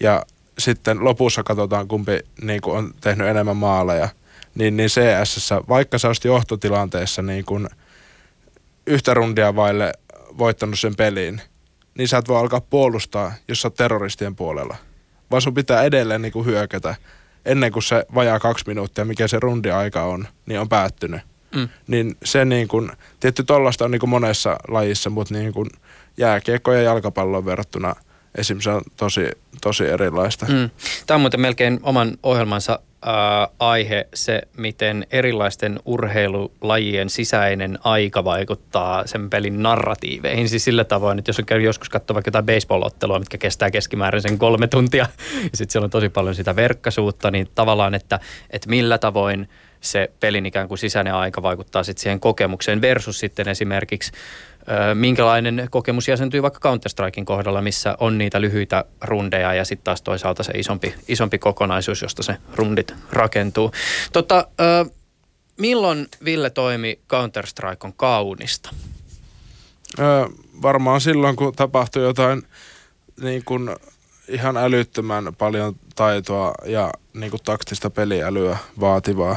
[0.00, 0.22] ja
[0.58, 4.08] sitten lopussa katsotaan kumpi niin kuin on tehnyt enemmän maaleja,
[4.54, 7.68] niin, niin CS, vaikka sä olisit johtotilanteessa niin kuin–
[8.86, 9.92] yhtä rundia vaille
[10.38, 11.40] voittanut sen peliin,
[11.98, 14.76] niin sä et voi alkaa puolustaa, jos sä oot terroristien puolella.
[15.30, 16.94] Vaan sun pitää edelleen niin kuin hyökätä
[17.44, 21.20] ennen kuin se vajaa kaksi minuuttia, mikä se rundi aika on, niin on päättynyt.
[21.54, 21.68] Mm.
[21.86, 25.70] Niin se niin kuin, tietty tollasta on niin kuin monessa lajissa, mutta niin kuin
[26.16, 27.94] jääkiekko ja jalkapalloon verrattuna
[28.34, 29.28] esimerkiksi on tosi,
[29.62, 30.46] tosi erilaista.
[30.46, 30.70] Mm.
[31.06, 39.06] Tämä on muuten melkein oman ohjelmansa ää, aihe se, miten erilaisten urheilulajien sisäinen aika vaikuttaa
[39.06, 40.48] sen pelin narratiiveihin.
[40.48, 44.22] Siis sillä tavoin, että jos on käynyt joskus katsoa vaikka jotain baseball-ottelua, mitkä kestää keskimäärin
[44.22, 45.06] sen kolme tuntia,
[45.42, 49.48] ja sitten siellä on tosi paljon sitä verkkasuutta, niin tavallaan, että, että millä tavoin
[49.84, 54.12] se pelin ikään kuin sisäinen aika vaikuttaa sitten siihen kokemukseen versus sitten esimerkiksi
[54.94, 60.42] minkälainen kokemus jäsentyy vaikka Counter-Strikein kohdalla, missä on niitä lyhyitä rundeja ja sitten taas toisaalta
[60.42, 63.72] se isompi, isompi kokonaisuus, josta se rundit rakentuu.
[64.12, 64.48] Tota,
[65.58, 68.70] milloin Ville toimi Counter-Strike on kaunista?
[69.98, 70.26] Öö,
[70.62, 72.42] varmaan silloin, kun tapahtui jotain
[73.20, 73.70] niin kuin
[74.28, 79.36] ihan älyttömän paljon taitoa ja niin kuin taktista peliälyä vaativaa.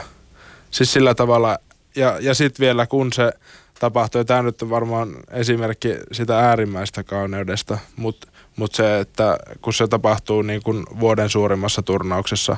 [0.71, 1.57] Siis sillä tavalla,
[1.95, 3.31] ja, ja sitten vielä kun se
[3.79, 4.25] tapahtui.
[4.25, 10.41] Tämä nyt on varmaan esimerkki sitä äärimmäistä kauneudesta, mutta mut se, että kun se tapahtuu
[10.41, 12.57] niin kuin vuoden suurimmassa turnauksessa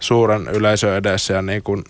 [0.00, 1.84] suuren yleisön edessä ja niin kuin,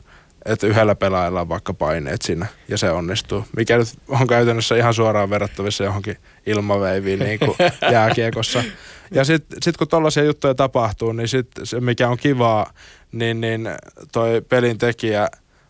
[0.44, 3.44] että yhdellä pelaajalla on vaikka paineet siinä ja se onnistuu.
[3.56, 6.16] Mikä nyt on käytännössä ihan suoraan verrattavissa johonkin
[6.46, 7.56] ilmaveiviin niin kuin
[7.92, 8.64] jääkiekossa.
[9.14, 12.72] Ja sitten sit kun tollaisia juttuja tapahtuu, niin sit se mikä on kivaa,
[13.12, 13.68] niin, niin
[14.12, 15.28] toi pelin tekijä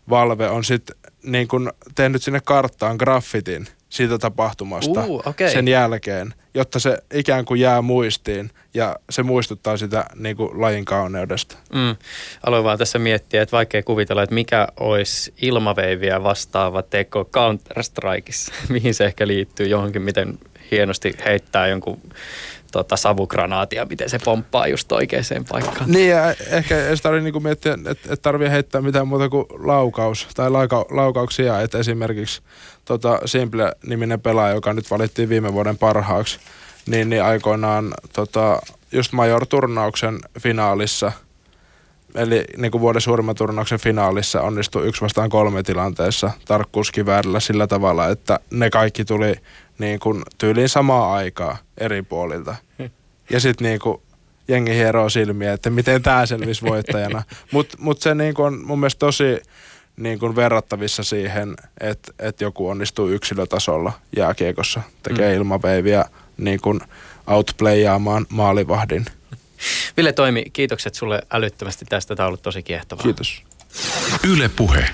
[0.09, 5.49] Valve on sitten niin kuin tehnyt sinne karttaan graffitin siitä tapahtumasta uh, okay.
[5.49, 10.85] sen jälkeen, jotta se ikään kuin jää muistiin ja se muistuttaa sitä niin kuin lajin
[10.85, 11.57] kauneudesta.
[11.73, 11.95] Mm.
[12.45, 18.53] Aloin vaan tässä miettiä, että vaikea kuvitella, että mikä olisi ilmaveiviä vastaava teko Counter-Strikeissa.
[18.73, 20.39] Mihin se ehkä liittyy johonkin, miten
[20.71, 22.01] hienosti heittää jonkun
[22.73, 25.91] tota, savukranaatia, miten se pomppaa just oikeaan paikkaan.
[25.91, 30.27] Niin ja ehkä ei tarvitse niinku miettiä, että et tarvii heittää mitään muuta kuin laukaus
[30.35, 31.61] tai lauka, laukauksia.
[31.61, 32.41] Että esimerkiksi
[32.85, 36.39] tota, Simple-niminen pelaaja, joka nyt valittiin viime vuoden parhaaksi,
[36.87, 38.61] niin, niin aikoinaan tota,
[38.91, 41.11] just Major-turnauksen finaalissa–
[42.15, 48.39] eli niin vuoden suurimman turnauksen finaalissa onnistui yksi vastaan kolme tilanteessa tarkkuuskiväärillä sillä tavalla, että
[48.51, 49.35] ne kaikki tuli
[49.79, 52.55] niin kuin tyyliin samaa aikaa eri puolilta.
[53.29, 54.01] Ja sitten niin kuin
[54.47, 57.23] jengi hieroo silmiä, että miten tämä selvisi voittajana.
[57.51, 59.41] Mutta mut se niin kuin on mun mielestä tosi
[59.97, 65.37] niin kuin verrattavissa siihen, että, että joku onnistuu yksilötasolla jääkiekossa, tekee mm.
[65.37, 66.05] ilmaveiviä
[66.37, 66.79] niin kuin
[67.27, 69.05] outplayaamaan maalivahdin.
[69.97, 72.15] Ville Toimi, kiitokset sulle älyttömästi tästä.
[72.15, 73.03] Tämä on ollut tosi kiehtovaa.
[73.03, 73.43] Kiitos.
[74.23, 74.89] Yle Puhe.